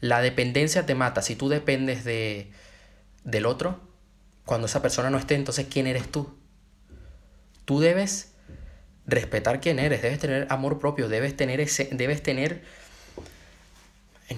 La 0.00 0.22
dependencia 0.22 0.86
te 0.86 0.94
mata. 0.94 1.22
Si 1.22 1.36
tú 1.36 1.48
dependes 1.48 2.04
de, 2.04 2.50
del 3.24 3.46
otro, 3.46 3.80
cuando 4.44 4.66
esa 4.66 4.82
persona 4.82 5.10
no 5.10 5.18
esté, 5.18 5.34
entonces 5.34 5.66
¿quién 5.70 5.86
eres 5.86 6.10
tú? 6.10 6.34
Tú 7.64 7.80
debes 7.80 8.32
respetar 9.06 9.60
quién 9.60 9.78
eres, 9.78 10.02
debes 10.02 10.18
tener 10.18 10.46
amor 10.50 10.78
propio, 10.78 11.08
debes 11.08 11.36
tener 11.36 11.60
ese, 11.60 11.88
debes 11.92 12.22
tener 12.22 12.62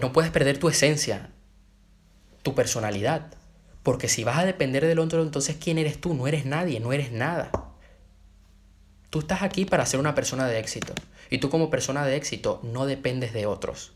no 0.00 0.12
puedes 0.12 0.30
perder 0.30 0.58
tu 0.58 0.68
esencia, 0.68 1.30
tu 2.42 2.54
personalidad, 2.54 3.34
porque 3.82 4.08
si 4.08 4.24
vas 4.24 4.38
a 4.38 4.44
depender 4.44 4.86
del 4.86 4.98
otro, 4.98 5.22
entonces 5.22 5.56
¿quién 5.60 5.78
eres 5.78 6.00
tú? 6.00 6.14
No 6.14 6.26
eres 6.26 6.46
nadie, 6.46 6.80
no 6.80 6.92
eres 6.92 7.12
nada. 7.12 7.50
Tú 9.12 9.18
estás 9.18 9.42
aquí 9.42 9.66
para 9.66 9.84
ser 9.84 10.00
una 10.00 10.14
persona 10.14 10.46
de 10.46 10.58
éxito. 10.58 10.94
Y 11.28 11.36
tú 11.36 11.50
como 11.50 11.68
persona 11.68 12.06
de 12.06 12.16
éxito 12.16 12.60
no 12.62 12.86
dependes 12.86 13.34
de 13.34 13.44
otros. 13.44 13.92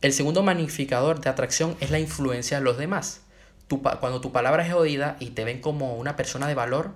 El 0.00 0.12
segundo 0.12 0.44
magnificador 0.44 1.20
de 1.20 1.30
atracción 1.30 1.76
es 1.80 1.90
la 1.90 1.98
influencia 1.98 2.58
de 2.58 2.62
los 2.62 2.78
demás. 2.78 3.22
cuando 3.66 4.20
tu 4.20 4.30
palabra 4.30 4.64
es 4.64 4.72
oída 4.72 5.16
y 5.18 5.30
te 5.30 5.42
ven 5.42 5.60
como 5.60 5.96
una 5.96 6.14
persona 6.14 6.46
de 6.46 6.54
valor, 6.54 6.94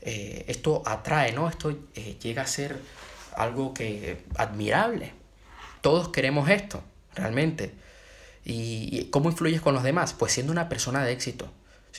eh, 0.00 0.46
esto 0.48 0.82
atrae, 0.86 1.32
¿no? 1.32 1.50
Esto 1.50 1.76
eh, 1.94 2.16
llega 2.22 2.40
a 2.40 2.46
ser 2.46 2.80
algo 3.36 3.74
que 3.74 4.24
admirable. 4.36 5.12
Todos 5.82 6.08
queremos 6.08 6.48
esto, 6.48 6.82
realmente. 7.14 7.74
¿Y 8.46 9.10
cómo 9.10 9.28
influyes 9.28 9.60
con 9.60 9.74
los 9.74 9.82
demás? 9.82 10.14
Pues 10.14 10.32
siendo 10.32 10.52
una 10.52 10.70
persona 10.70 11.04
de 11.04 11.12
éxito. 11.12 11.52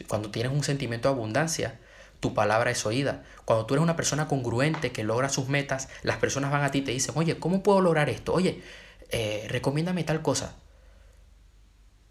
Cuando 0.08 0.32
tienes 0.32 0.52
un 0.52 0.63
sentimiento 0.63 1.10
de 1.10 1.13
abundancia, 1.13 1.80
tu 2.21 2.34
palabra 2.34 2.71
es 2.71 2.86
oída. 2.86 3.23
Cuando 3.43 3.65
tú 3.65 3.73
eres 3.73 3.84
una 3.84 3.97
persona 3.97 4.27
congruente 4.27 4.91
que 4.93 5.03
logra 5.03 5.27
sus 5.27 5.49
metas, 5.49 5.89
las 6.03 6.17
personas 6.17 6.51
van 6.51 6.63
a 6.63 6.71
ti 6.71 6.77
y 6.77 6.81
te 6.84 6.91
dicen, 6.91 7.15
oye, 7.17 7.39
¿cómo 7.39 7.63
puedo 7.63 7.81
lograr 7.81 8.10
esto? 8.10 8.31
Oye, 8.31 8.62
eh, 9.10 9.45
recomiéndame 9.49 10.03
tal 10.03 10.21
cosa. 10.21 10.55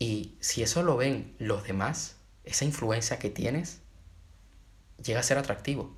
Y 0.01 0.37
si 0.41 0.63
eso 0.63 0.83
lo 0.83 0.97
ven 0.97 1.35
los 1.39 1.63
demás, 1.63 2.17
esa 2.45 2.65
influencia 2.65 3.19
que 3.19 3.31
tienes, 3.31 3.81
llega 5.03 5.21
a 5.21 5.23
ser 5.23 5.39
atractivo. 5.39 5.97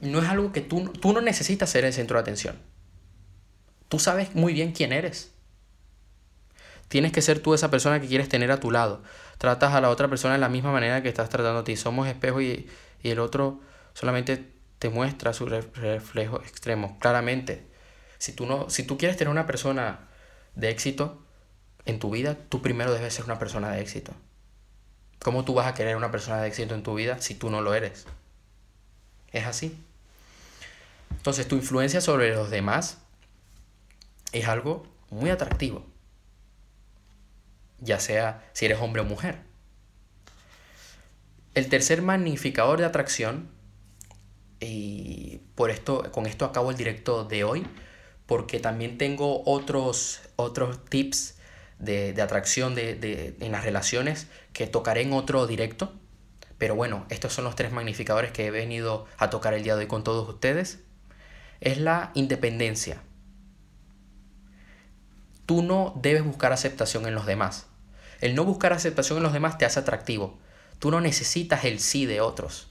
No 0.00 0.20
es 0.20 0.28
algo 0.28 0.50
que 0.50 0.62
tú, 0.62 0.88
tú 0.88 1.12
no 1.12 1.20
necesitas 1.20 1.70
ser 1.70 1.84
el 1.84 1.92
centro 1.92 2.16
de 2.16 2.22
atención. 2.22 2.58
Tú 3.88 4.00
sabes 4.00 4.34
muy 4.34 4.52
bien 4.52 4.72
quién 4.72 4.92
eres. 4.92 5.30
Tienes 6.88 7.12
que 7.12 7.22
ser 7.22 7.38
tú 7.38 7.54
esa 7.54 7.70
persona 7.70 8.00
que 8.00 8.08
quieres 8.08 8.28
tener 8.28 8.50
a 8.50 8.58
tu 8.58 8.72
lado. 8.72 9.02
Tratas 9.38 9.74
a 9.74 9.80
la 9.80 9.90
otra 9.90 10.08
persona 10.08 10.34
de 10.34 10.40
la 10.40 10.48
misma 10.48 10.72
manera 10.72 11.02
que 11.02 11.08
estás 11.08 11.28
tratando 11.28 11.60
a 11.60 11.64
ti. 11.64 11.76
Somos 11.76 12.06
espejos 12.08 12.42
y, 12.42 12.68
y 13.02 13.10
el 13.10 13.18
otro 13.18 13.60
solamente 13.94 14.52
te 14.78 14.88
muestra 14.88 15.32
su 15.32 15.46
reflejo 15.46 16.40
extremo. 16.40 16.98
Claramente, 16.98 17.66
si 18.18 18.32
tú, 18.32 18.46
no, 18.46 18.70
si 18.70 18.84
tú 18.84 18.98
quieres 18.98 19.16
tener 19.16 19.30
una 19.30 19.46
persona 19.46 20.08
de 20.54 20.70
éxito 20.70 21.22
en 21.84 21.98
tu 21.98 22.10
vida, 22.10 22.36
tú 22.48 22.62
primero 22.62 22.92
debes 22.92 23.14
ser 23.14 23.24
una 23.24 23.38
persona 23.38 23.70
de 23.70 23.80
éxito. 23.80 24.12
¿Cómo 25.20 25.44
tú 25.44 25.54
vas 25.54 25.66
a 25.66 25.74
querer 25.74 25.96
una 25.96 26.10
persona 26.10 26.40
de 26.40 26.48
éxito 26.48 26.74
en 26.74 26.82
tu 26.82 26.94
vida 26.94 27.20
si 27.20 27.34
tú 27.34 27.48
no 27.48 27.60
lo 27.60 27.74
eres? 27.74 28.06
Es 29.30 29.46
así. 29.46 29.76
Entonces, 31.10 31.46
tu 31.46 31.54
influencia 31.56 32.00
sobre 32.00 32.34
los 32.34 32.50
demás 32.50 32.98
es 34.32 34.48
algo 34.48 34.86
muy 35.10 35.30
atractivo. 35.30 35.86
Ya 37.82 38.00
sea 38.00 38.48
si 38.54 38.64
eres 38.64 38.80
hombre 38.80 39.02
o 39.02 39.04
mujer. 39.04 39.40
El 41.54 41.68
tercer 41.68 42.00
magnificador 42.00 42.78
de 42.78 42.86
atracción, 42.86 43.50
y 44.58 45.42
por 45.54 45.70
esto, 45.70 46.10
con 46.10 46.24
esto 46.24 46.46
acabo 46.46 46.70
el 46.70 46.76
directo 46.78 47.24
de 47.24 47.44
hoy, 47.44 47.66
porque 48.24 48.60
también 48.60 48.96
tengo 48.96 49.42
otros, 49.44 50.22
otros 50.36 50.82
tips 50.86 51.36
de, 51.78 52.20
atracción 52.22 52.74
de, 52.74 53.36
en 53.40 53.52
las 53.52 53.64
relaciones 53.64 54.28
que 54.52 54.66
tocaré 54.66 55.02
en 55.02 55.12
otro 55.12 55.46
directo. 55.46 55.92
Pero 56.56 56.76
bueno, 56.76 57.04
estos 57.10 57.32
son 57.34 57.44
los 57.44 57.56
tres 57.56 57.72
magnificadores 57.72 58.30
que 58.30 58.46
he 58.46 58.50
venido 58.50 59.06
a 59.18 59.28
tocar 59.30 59.52
el 59.52 59.64
día 59.64 59.74
de 59.74 59.80
hoy 59.80 59.88
con 59.88 60.04
todos 60.04 60.28
ustedes. 60.28 60.80
Es 61.60 61.78
la 61.78 62.12
independencia. 62.14 63.02
Tú 65.44 65.62
no 65.62 65.92
debes 66.00 66.24
buscar 66.24 66.52
aceptación 66.52 67.06
en 67.06 67.14
los 67.14 67.26
demás. 67.26 67.66
El 68.22 68.36
no 68.36 68.44
buscar 68.44 68.72
aceptación 68.72 69.16
en 69.18 69.24
los 69.24 69.32
demás 69.32 69.58
te 69.58 69.64
hace 69.64 69.80
atractivo. 69.80 70.38
Tú 70.78 70.92
no 70.92 71.00
necesitas 71.00 71.64
el 71.64 71.80
sí 71.80 72.06
de 72.06 72.20
otros. 72.20 72.68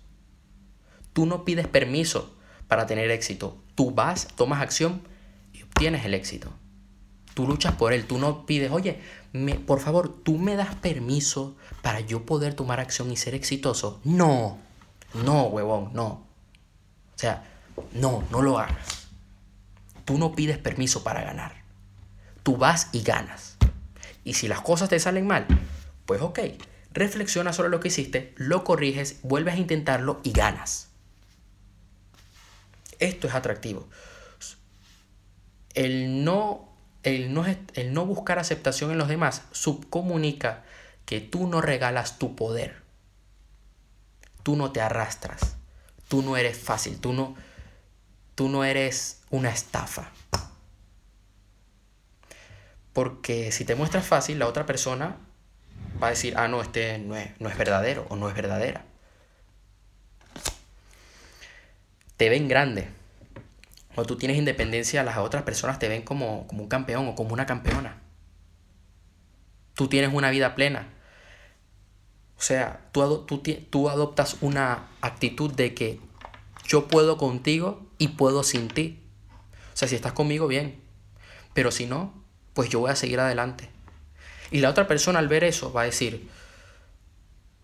Tú 1.11 1.25
no 1.25 1.43
pides 1.43 1.67
permiso 1.67 2.33
para 2.69 2.85
tener 2.85 3.11
éxito. 3.11 3.61
Tú 3.75 3.91
vas, 3.91 4.29
tomas 4.37 4.61
acción 4.61 5.01
y 5.51 5.61
obtienes 5.63 6.05
el 6.05 6.13
éxito. 6.13 6.53
Tú 7.33 7.45
luchas 7.45 7.75
por 7.75 7.91
él, 7.91 8.05
tú 8.05 8.17
no 8.17 8.45
pides, 8.45 8.71
oye, 8.71 9.01
por 9.67 9.81
favor, 9.81 10.23
tú 10.23 10.37
me 10.37 10.55
das 10.55 10.73
permiso 10.75 11.57
para 11.81 11.99
yo 11.99 12.25
poder 12.25 12.53
tomar 12.53 12.79
acción 12.79 13.11
y 13.11 13.17
ser 13.17 13.35
exitoso. 13.35 13.99
No, 14.05 14.57
no, 15.25 15.47
huevón, 15.47 15.91
no. 15.93 16.07
O 16.07 17.17
sea, 17.17 17.43
no, 17.91 18.23
no 18.31 18.41
lo 18.41 18.57
hagas. 18.57 19.07
Tú 20.05 20.17
no 20.17 20.31
pides 20.31 20.57
permiso 20.57 21.03
para 21.03 21.23
ganar. 21.23 21.61
Tú 22.41 22.55
vas 22.55 22.87
y 22.93 23.01
ganas. 23.01 23.57
Y 24.23 24.33
si 24.33 24.47
las 24.47 24.61
cosas 24.61 24.89
te 24.89 24.99
salen 24.99 25.27
mal, 25.27 25.47
pues 26.05 26.21
ok, 26.21 26.39
reflexiona 26.93 27.53
sobre 27.53 27.69
lo 27.69 27.79
que 27.79 27.87
hiciste, 27.87 28.33
lo 28.37 28.63
corriges, 28.63 29.19
vuelves 29.23 29.55
a 29.55 29.57
intentarlo 29.57 30.19
y 30.23 30.31
ganas. 30.31 30.89
Esto 32.99 33.27
es 33.27 33.33
atractivo. 33.33 33.89
El 35.73 36.23
no 36.23 36.71
el 37.03 37.33
no, 37.33 37.45
el 37.45 37.93
no 37.93 38.05
buscar 38.05 38.39
aceptación 38.39 38.91
en 38.91 38.97
los 38.97 39.07
demás 39.07 39.43
subcomunica 39.51 40.63
que 41.05 41.19
tú 41.19 41.47
no 41.47 41.61
regalas 41.61 42.19
tu 42.19 42.35
poder. 42.35 42.81
Tú 44.43 44.55
no 44.55 44.71
te 44.71 44.81
arrastras. 44.81 45.55
Tú 46.07 46.21
no 46.21 46.37
eres 46.37 46.57
fácil. 46.57 46.99
Tú 46.99 47.13
no, 47.13 47.35
tú 48.35 48.49
no 48.49 48.63
eres 48.63 49.21
una 49.29 49.49
estafa. 49.49 50.11
Porque 52.93 53.51
si 53.51 53.65
te 53.65 53.75
muestras 53.75 54.05
fácil, 54.05 54.39
la 54.39 54.47
otra 54.47 54.65
persona 54.65 55.17
va 56.01 56.07
a 56.07 56.09
decir, 56.11 56.33
ah, 56.37 56.47
no, 56.47 56.61
este 56.61 56.97
no 56.97 57.15
es, 57.15 57.31
no 57.39 57.49
es 57.49 57.57
verdadero 57.57 58.05
o 58.09 58.15
no 58.15 58.29
es 58.29 58.35
verdadera. 58.35 58.85
Te 62.17 62.29
ven 62.29 62.47
grande 62.47 62.89
cuando 63.93 64.13
tú 64.13 64.17
tienes 64.17 64.37
independencia, 64.37 65.03
las 65.03 65.17
otras 65.17 65.43
personas 65.43 65.77
te 65.77 65.89
ven 65.89 66.01
como, 66.01 66.47
un 66.49 66.67
campeón 66.67 67.07
o 67.07 67.15
como 67.15 67.33
una 67.33 67.45
campeona. 67.45 68.01
Tú 69.73 69.87
tienes 69.87 70.13
una 70.13 70.29
vida 70.29 70.55
plena. 70.55 70.87
O 72.37 72.41
sea, 72.41 72.89
tú, 72.93 73.25
tú, 73.25 73.41
tú 73.69 73.89
adoptas 73.89 74.37
una 74.41 74.87
actitud 75.01 75.53
de 75.53 75.73
que 75.73 75.99
yo 76.65 76.87
puedo 76.87 77.17
contigo 77.17 77.85
y 77.97 78.09
puedo 78.09 78.43
sin 78.43 78.69
ti. 78.69 79.03
O 79.73 79.77
sea, 79.77 79.87
si 79.87 79.95
estás 79.95 80.13
conmigo, 80.13 80.47
bien. 80.47 80.81
Pero 81.53 81.71
si 81.71 81.85
no, 81.85 82.20
pues 82.53 82.69
yo 82.69 82.79
voy 82.79 82.91
a 82.91 82.95
seguir 82.95 83.19
adelante. 83.19 83.69
Y 84.51 84.59
la 84.59 84.69
otra 84.69 84.87
persona 84.87 85.19
al 85.19 85.27
ver 85.27 85.43
eso 85.43 85.71
va 85.71 85.81
a 85.81 85.85
decir, 85.85 86.29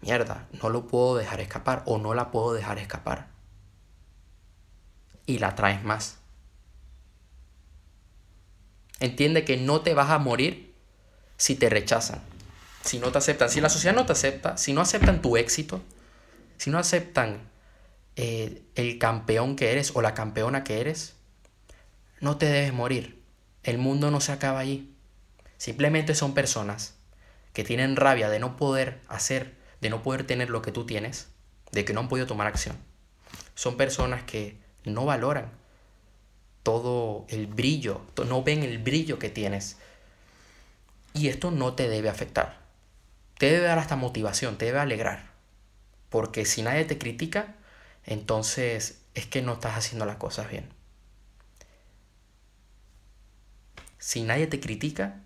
mierda, 0.02 0.48
no 0.62 0.70
lo 0.70 0.88
puedo 0.88 1.18
dejar 1.18 1.42
escapar 1.42 1.84
o 1.86 1.98
no 1.98 2.14
la 2.14 2.32
puedo 2.32 2.54
dejar 2.54 2.80
escapar 2.80 3.28
y 5.26 5.40
la 5.40 5.56
traes 5.56 5.84
más. 5.84 6.18
Entiende 9.00 9.46
que 9.46 9.58
no 9.58 9.82
te 9.82 9.94
vas 9.94 10.10
a 10.10 10.18
morir 10.18 10.74
si 11.36 11.56
te 11.56 11.70
rechazan, 11.70 12.22
si 12.84 12.98
no 12.98 13.12
te 13.12 13.20
aceptan, 13.20 13.50
si 13.50 13.62
la 13.62 13.70
sociedad 13.70 13.96
no 13.96 14.06
te 14.08 14.14
acepta, 14.14 14.58
si 14.58 14.74
no 14.74 14.82
aceptan 14.82 15.22
tu 15.22 15.38
éxito, 15.38 15.82
si 16.58 16.72
no 16.72 16.80
aceptan 16.80 17.42
eh, 18.16 18.64
el 18.74 18.98
campeón 18.98 19.56
que 19.56 19.72
eres 19.72 19.92
o 19.94 20.02
la 20.02 20.16
campeona 20.16 20.64
que 20.64 20.82
eres, 20.82 21.16
no 22.20 22.38
te 22.38 22.48
debes 22.48 22.74
morir. 22.74 23.17
El 23.68 23.80
mundo 23.80 24.12
no 24.12 24.22
se 24.22 24.32
acaba 24.32 24.60
allí. 24.60 24.96
Simplemente 25.58 26.16
son 26.16 26.34
personas 26.34 26.96
que 27.52 27.66
tienen 27.66 27.98
rabia 27.98 28.30
de 28.30 28.40
no 28.40 28.56
poder 28.56 29.02
hacer, 29.10 29.56
de 29.82 29.90
no 29.90 30.02
poder 30.04 30.26
tener 30.26 30.50
lo 30.50 30.62
que 30.62 30.72
tú 30.72 30.86
tienes, 30.86 31.28
de 31.74 31.84
que 31.84 31.92
no 31.92 32.00
han 32.00 32.08
podido 32.08 32.28
tomar 32.28 32.48
acción. 32.48 32.78
Son 33.56 33.76
personas 33.76 34.24
que 34.24 34.58
no 34.86 35.04
valoran 35.04 35.52
todo 36.64 37.26
el 37.28 37.48
brillo, 37.48 38.00
no 38.26 38.42
ven 38.42 38.64
el 38.64 38.78
brillo 38.78 39.20
que 39.20 39.30
tienes. 39.30 39.76
Y 41.14 41.28
esto 41.28 41.52
no 41.52 41.74
te 41.74 41.90
debe 41.90 42.08
afectar. 42.08 42.62
Te 43.38 43.48
debe 43.52 43.66
dar 43.66 43.80
hasta 43.80 43.98
motivación, 43.98 44.58
te 44.58 44.68
debe 44.68 44.80
alegrar. 44.80 45.32
Porque 46.08 46.46
si 46.46 46.62
nadie 46.62 46.86
te 46.86 46.98
critica, 46.98 47.56
entonces 48.06 49.02
es 49.14 49.26
que 49.26 49.42
no 49.42 49.56
estás 49.56 49.76
haciendo 49.76 50.06
las 50.06 50.16
cosas 50.16 50.50
bien. 50.50 50.77
Si 54.00 54.24
nadie 54.24 54.48
te 54.48 54.60
critica, 54.60 55.22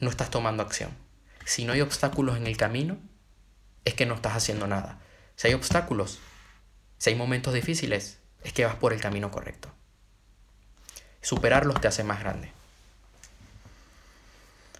no 0.00 0.10
estás 0.10 0.30
tomando 0.30 0.62
acción. 0.62 0.90
Si 1.44 1.64
no 1.64 1.72
hay 1.72 1.80
obstáculos 1.80 2.36
en 2.36 2.46
el 2.46 2.56
camino, 2.56 2.98
es 3.84 3.94
que 3.94 4.06
no 4.06 4.14
estás 4.14 4.36
haciendo 4.36 4.66
nada. 4.66 5.00
Si 5.36 5.48
hay 5.48 5.54
obstáculos, 5.54 6.20
si 6.98 7.10
hay 7.10 7.16
momentos 7.16 7.52
difíciles, 7.54 8.18
es 8.44 8.52
que 8.52 8.64
vas 8.64 8.76
por 8.76 8.92
el 8.92 9.00
camino 9.00 9.30
correcto. 9.30 9.68
Superarlos 11.20 11.80
te 11.80 11.88
hace 11.88 12.04
más 12.04 12.20
grande. 12.20 12.52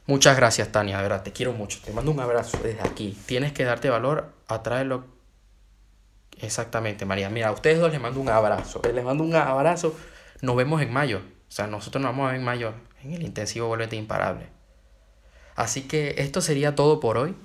Muchas 0.07 0.37
gracias, 0.37 0.73
Tania, 0.73 0.97
de 0.97 1.03
verdad, 1.05 1.23
te 1.23 1.33
quiero 1.33 1.53
mucho. 1.53 1.81
Te 1.85 1.93
mando 1.93 2.11
un 2.11 2.21
abrazo 2.21 2.59
desde 2.63 2.83
aquí. 2.83 3.17
Tienes 3.27 3.53
que 3.53 3.65
darte 3.65 3.89
valor, 3.89 4.33
atraerlo. 4.49 5.07
Exactamente, 6.41 7.07
María. 7.07 7.31
Mira, 7.31 7.49
a 7.49 7.53
ustedes 7.53 7.79
dos 7.79 7.93
les 7.93 8.01
mando 8.01 8.19
un 8.21 8.29
abrazo. 8.29 8.83
Les 8.93 9.05
mando 9.05 9.23
un 9.23 9.35
abrazo. 9.35 9.97
Nos 10.41 10.57
vemos 10.57 10.83
en 10.83 10.93
mayo. 10.93 11.23
O 11.53 11.55
sea, 11.55 11.67
nosotros 11.67 12.01
nos 12.01 12.12
vamos 12.12 12.29
a 12.29 12.33
ver 12.33 12.41
en 12.41 12.47
mayo 12.47 12.73
en 13.03 13.12
el 13.12 13.23
intensivo 13.23 13.69
Vuélvete 13.69 13.95
Imparable. 13.95 14.47
Así 15.55 15.83
que 15.83 16.15
esto 16.17 16.41
sería 16.41 16.75
todo 16.75 16.99
por 16.99 17.19
hoy. 17.19 17.37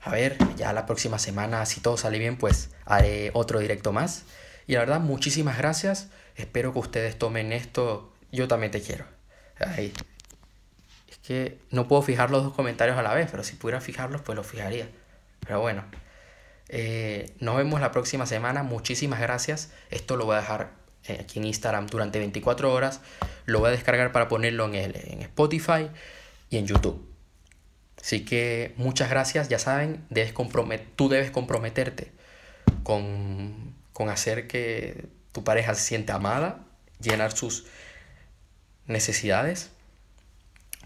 A 0.00 0.12
ver, 0.12 0.38
ya 0.56 0.72
la 0.72 0.86
próxima 0.86 1.18
semana, 1.18 1.66
si 1.66 1.80
todo 1.82 1.98
sale 1.98 2.18
bien, 2.18 2.38
pues 2.38 2.70
haré 2.86 3.30
otro 3.34 3.58
directo 3.58 3.92
más. 3.92 4.24
Y 4.66 4.72
la 4.72 4.78
verdad, 4.78 5.00
muchísimas 5.00 5.58
gracias. 5.58 6.08
Espero 6.34 6.72
que 6.72 6.78
ustedes 6.78 7.18
tomen 7.18 7.52
esto. 7.52 8.10
Yo 8.32 8.48
también 8.48 8.72
te 8.72 8.80
quiero. 8.80 9.04
Ay. 9.58 9.92
Es 11.08 11.18
que 11.18 11.60
no 11.70 11.88
puedo 11.88 12.00
fijar 12.00 12.30
los 12.30 12.42
dos 12.42 12.54
comentarios 12.54 12.96
a 12.96 13.02
la 13.02 13.12
vez, 13.12 13.28
pero 13.30 13.44
si 13.44 13.56
pudiera 13.56 13.82
fijarlos, 13.82 14.22
pues 14.22 14.34
los 14.34 14.46
fijaría. 14.46 14.88
Pero 15.40 15.60
bueno. 15.60 15.84
Eh, 16.70 17.34
nos 17.38 17.58
vemos 17.58 17.82
la 17.82 17.92
próxima 17.92 18.24
semana. 18.24 18.62
Muchísimas 18.62 19.20
gracias. 19.20 19.72
Esto 19.90 20.16
lo 20.16 20.24
voy 20.24 20.36
a 20.36 20.40
dejar 20.40 20.77
aquí 21.20 21.38
en 21.38 21.46
Instagram 21.46 21.86
durante 21.86 22.18
24 22.18 22.72
horas. 22.72 23.00
Lo 23.46 23.60
voy 23.60 23.68
a 23.68 23.72
descargar 23.72 24.12
para 24.12 24.28
ponerlo 24.28 24.66
en, 24.66 24.74
el, 24.74 24.96
en 24.96 25.22
Spotify 25.22 25.88
y 26.50 26.58
en 26.58 26.66
YouTube. 26.66 27.08
Así 28.00 28.24
que 28.24 28.74
muchas 28.76 29.10
gracias, 29.10 29.48
ya 29.48 29.58
saben, 29.58 30.04
debes 30.08 30.32
tú 30.96 31.08
debes 31.08 31.30
comprometerte 31.30 32.12
con, 32.84 33.74
con 33.92 34.08
hacer 34.08 34.46
que 34.46 35.06
tu 35.32 35.44
pareja 35.44 35.74
se 35.74 35.82
sienta 35.82 36.14
amada, 36.14 36.60
llenar 37.00 37.32
sus 37.32 37.66
necesidades. 38.86 39.70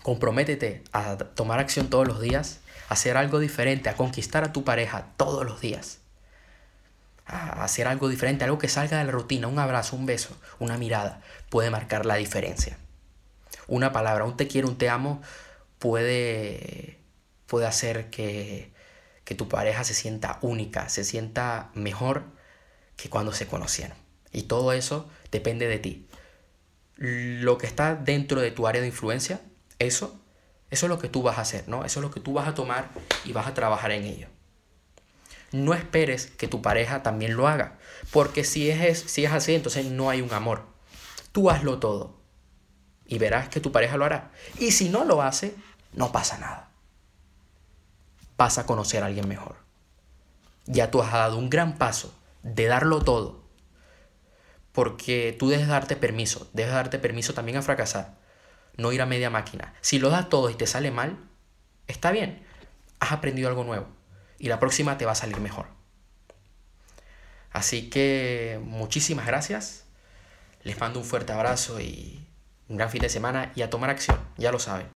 Comprométete 0.03 0.83
a 0.93 1.17
tomar 1.17 1.61
acción 1.61 1.91
todos 1.91 2.09
los 2.09 2.21
días, 2.21 2.61
hacer 2.89 3.17
algo 3.17 3.39
diferente, 3.39 3.89
a 3.89 3.95
conquistar 3.95 4.43
a 4.43 4.53
tu 4.53 4.65
pareja 4.65 5.13
todos 5.17 5.45
los 5.45 5.61
días. 5.61 6.02
A 7.27 7.65
hacer 7.65 7.89
algo 7.89 8.09
diferente, 8.09 8.45
algo 8.45 8.59
que 8.59 8.69
salga 8.69 8.99
de 8.99 9.05
la 9.05 9.13
rutina, 9.13 9.47
un 9.49 9.59
abrazo, 9.59 9.97
un 9.97 10.07
beso, 10.07 10.37
una 10.59 10.77
mirada, 10.77 11.23
puede 11.51 11.71
marcar 11.71 12.07
la 12.07 12.17
diferencia. 12.17 12.79
Una 13.69 13.93
palabra, 13.93 14.25
un 14.25 14.37
te 14.37 14.49
quiero, 14.49 14.69
un 14.69 14.77
te 14.77 14.89
amo, 14.89 15.23
puede, 15.79 16.99
puede 17.47 17.67
hacer 17.67 18.11
que, 18.11 18.73
que 19.25 19.35
tu 19.35 19.49
pareja 19.49 19.85
se 19.85 19.95
sienta 19.95 20.39
única, 20.43 20.89
se 20.89 21.05
sienta 21.05 21.71
mejor 21.75 22.25
que 22.97 23.09
cuando 23.09 23.33
se 23.33 23.47
conocieron. 23.47 23.97
Y 24.33 24.43
todo 24.43 24.73
eso 24.73 25.09
depende 25.31 25.69
de 25.69 25.79
ti. 25.79 26.07
Lo 26.97 27.59
que 27.59 27.67
está 27.67 27.95
dentro 27.95 28.41
de 28.41 28.51
tu 28.51 28.67
área 28.67 28.81
de 28.81 28.89
influencia, 28.89 29.41
eso, 29.79 30.21
eso 30.71 30.87
es 30.87 30.91
lo 30.91 30.99
que 30.99 31.09
tú 31.09 31.23
vas 31.23 31.39
a 31.39 31.43
hacer, 31.43 31.69
¿no? 31.69 31.85
Eso 31.85 32.01
es 32.01 32.03
lo 32.03 32.11
que 32.11 32.21
tú 32.21 32.33
vas 32.33 32.49
a 32.49 32.55
tomar 32.55 32.91
y 33.25 33.33
vas 33.33 33.47
a 33.47 33.55
trabajar 33.55 33.93
en 33.93 34.05
ello. 34.05 34.29
No 35.53 35.75
esperes 35.75 36.27
que 36.27 36.49
tu 36.49 36.63
pareja 36.63 37.03
también 37.03 37.37
lo 37.37 37.47
haga, 37.47 37.79
porque 38.11 38.43
si 38.43 38.71
es, 38.71 38.99
si 38.99 39.27
es 39.27 39.33
así, 39.33 39.55
entonces 39.55 39.85
no 39.85 40.09
hay 40.09 40.23
un 40.23 40.33
amor. 40.33 40.65
Tú 41.31 41.51
hazlo 41.51 41.79
todo 41.79 42.19
y 43.07 43.19
verás 43.19 43.51
que 43.51 43.61
tu 43.61 43.71
pareja 43.71 43.99
lo 43.99 44.07
hará. 44.07 44.33
Y 44.59 44.71
si 44.73 44.89
no 44.89 45.05
lo 45.05 45.21
hace, 45.21 45.55
no 45.93 46.11
pasa 46.11 46.39
nada. 46.39 46.71
Vas 48.39 48.57
a 48.57 48.65
conocer 48.65 49.03
a 49.03 49.07
alguien 49.07 49.29
mejor. 49.29 49.57
Ya 50.65 50.91
tú 50.91 51.03
has 51.03 51.13
dado 51.13 51.37
un 51.37 51.51
gran 51.51 51.77
paso 51.77 52.15
de 52.43 52.67
darlo 52.67 53.03
todo. 53.03 53.43
Porque 54.73 55.37
tú 55.39 55.51
debes 55.51 55.69
darte 55.69 55.97
permiso, 55.97 56.49
debes 56.55 56.73
darte 56.73 56.99
permiso 56.99 57.35
también 57.35 57.59
a 57.59 57.63
fracasar, 57.63 58.17
no 58.79 58.91
ir 58.93 59.03
a 59.03 59.07
media 59.07 59.29
máquina. 59.29 59.75
Si 59.83 59.99
lo 59.99 60.09
das 60.09 60.31
todo 60.31 60.49
y 60.49 60.55
te 60.55 60.67
sale 60.67 60.91
mal, 60.91 61.19
está 61.89 62.11
bien, 62.11 62.43
has 63.01 63.13
aprendido 63.13 63.51
algo 63.51 63.65
nuevo 63.65 64.02
y 64.43 64.49
la 64.49 64.59
próxima 64.59 64.99
te 64.99 65.07
va 65.07 65.13
a 65.13 65.15
salir 65.15 65.39
mejor. 65.41 65.67
Así 67.53 67.89
que 67.89 68.61
muchísimas 68.65 69.25
gracias, 69.25 69.85
les 70.65 70.81
mando 70.81 70.99
un 70.99 71.05
fuerte 71.05 71.33
abrazo 71.33 71.81
y 71.81 72.27
un 72.69 72.77
gran 72.77 72.91
fin 72.91 73.03
de 73.03 73.09
semana 73.09 73.53
y 73.55 73.63
a 73.63 73.71
tomar 73.71 73.89
acción, 73.89 74.19
ya 74.37 74.51
lo 74.51 74.59
saben. 74.59 74.89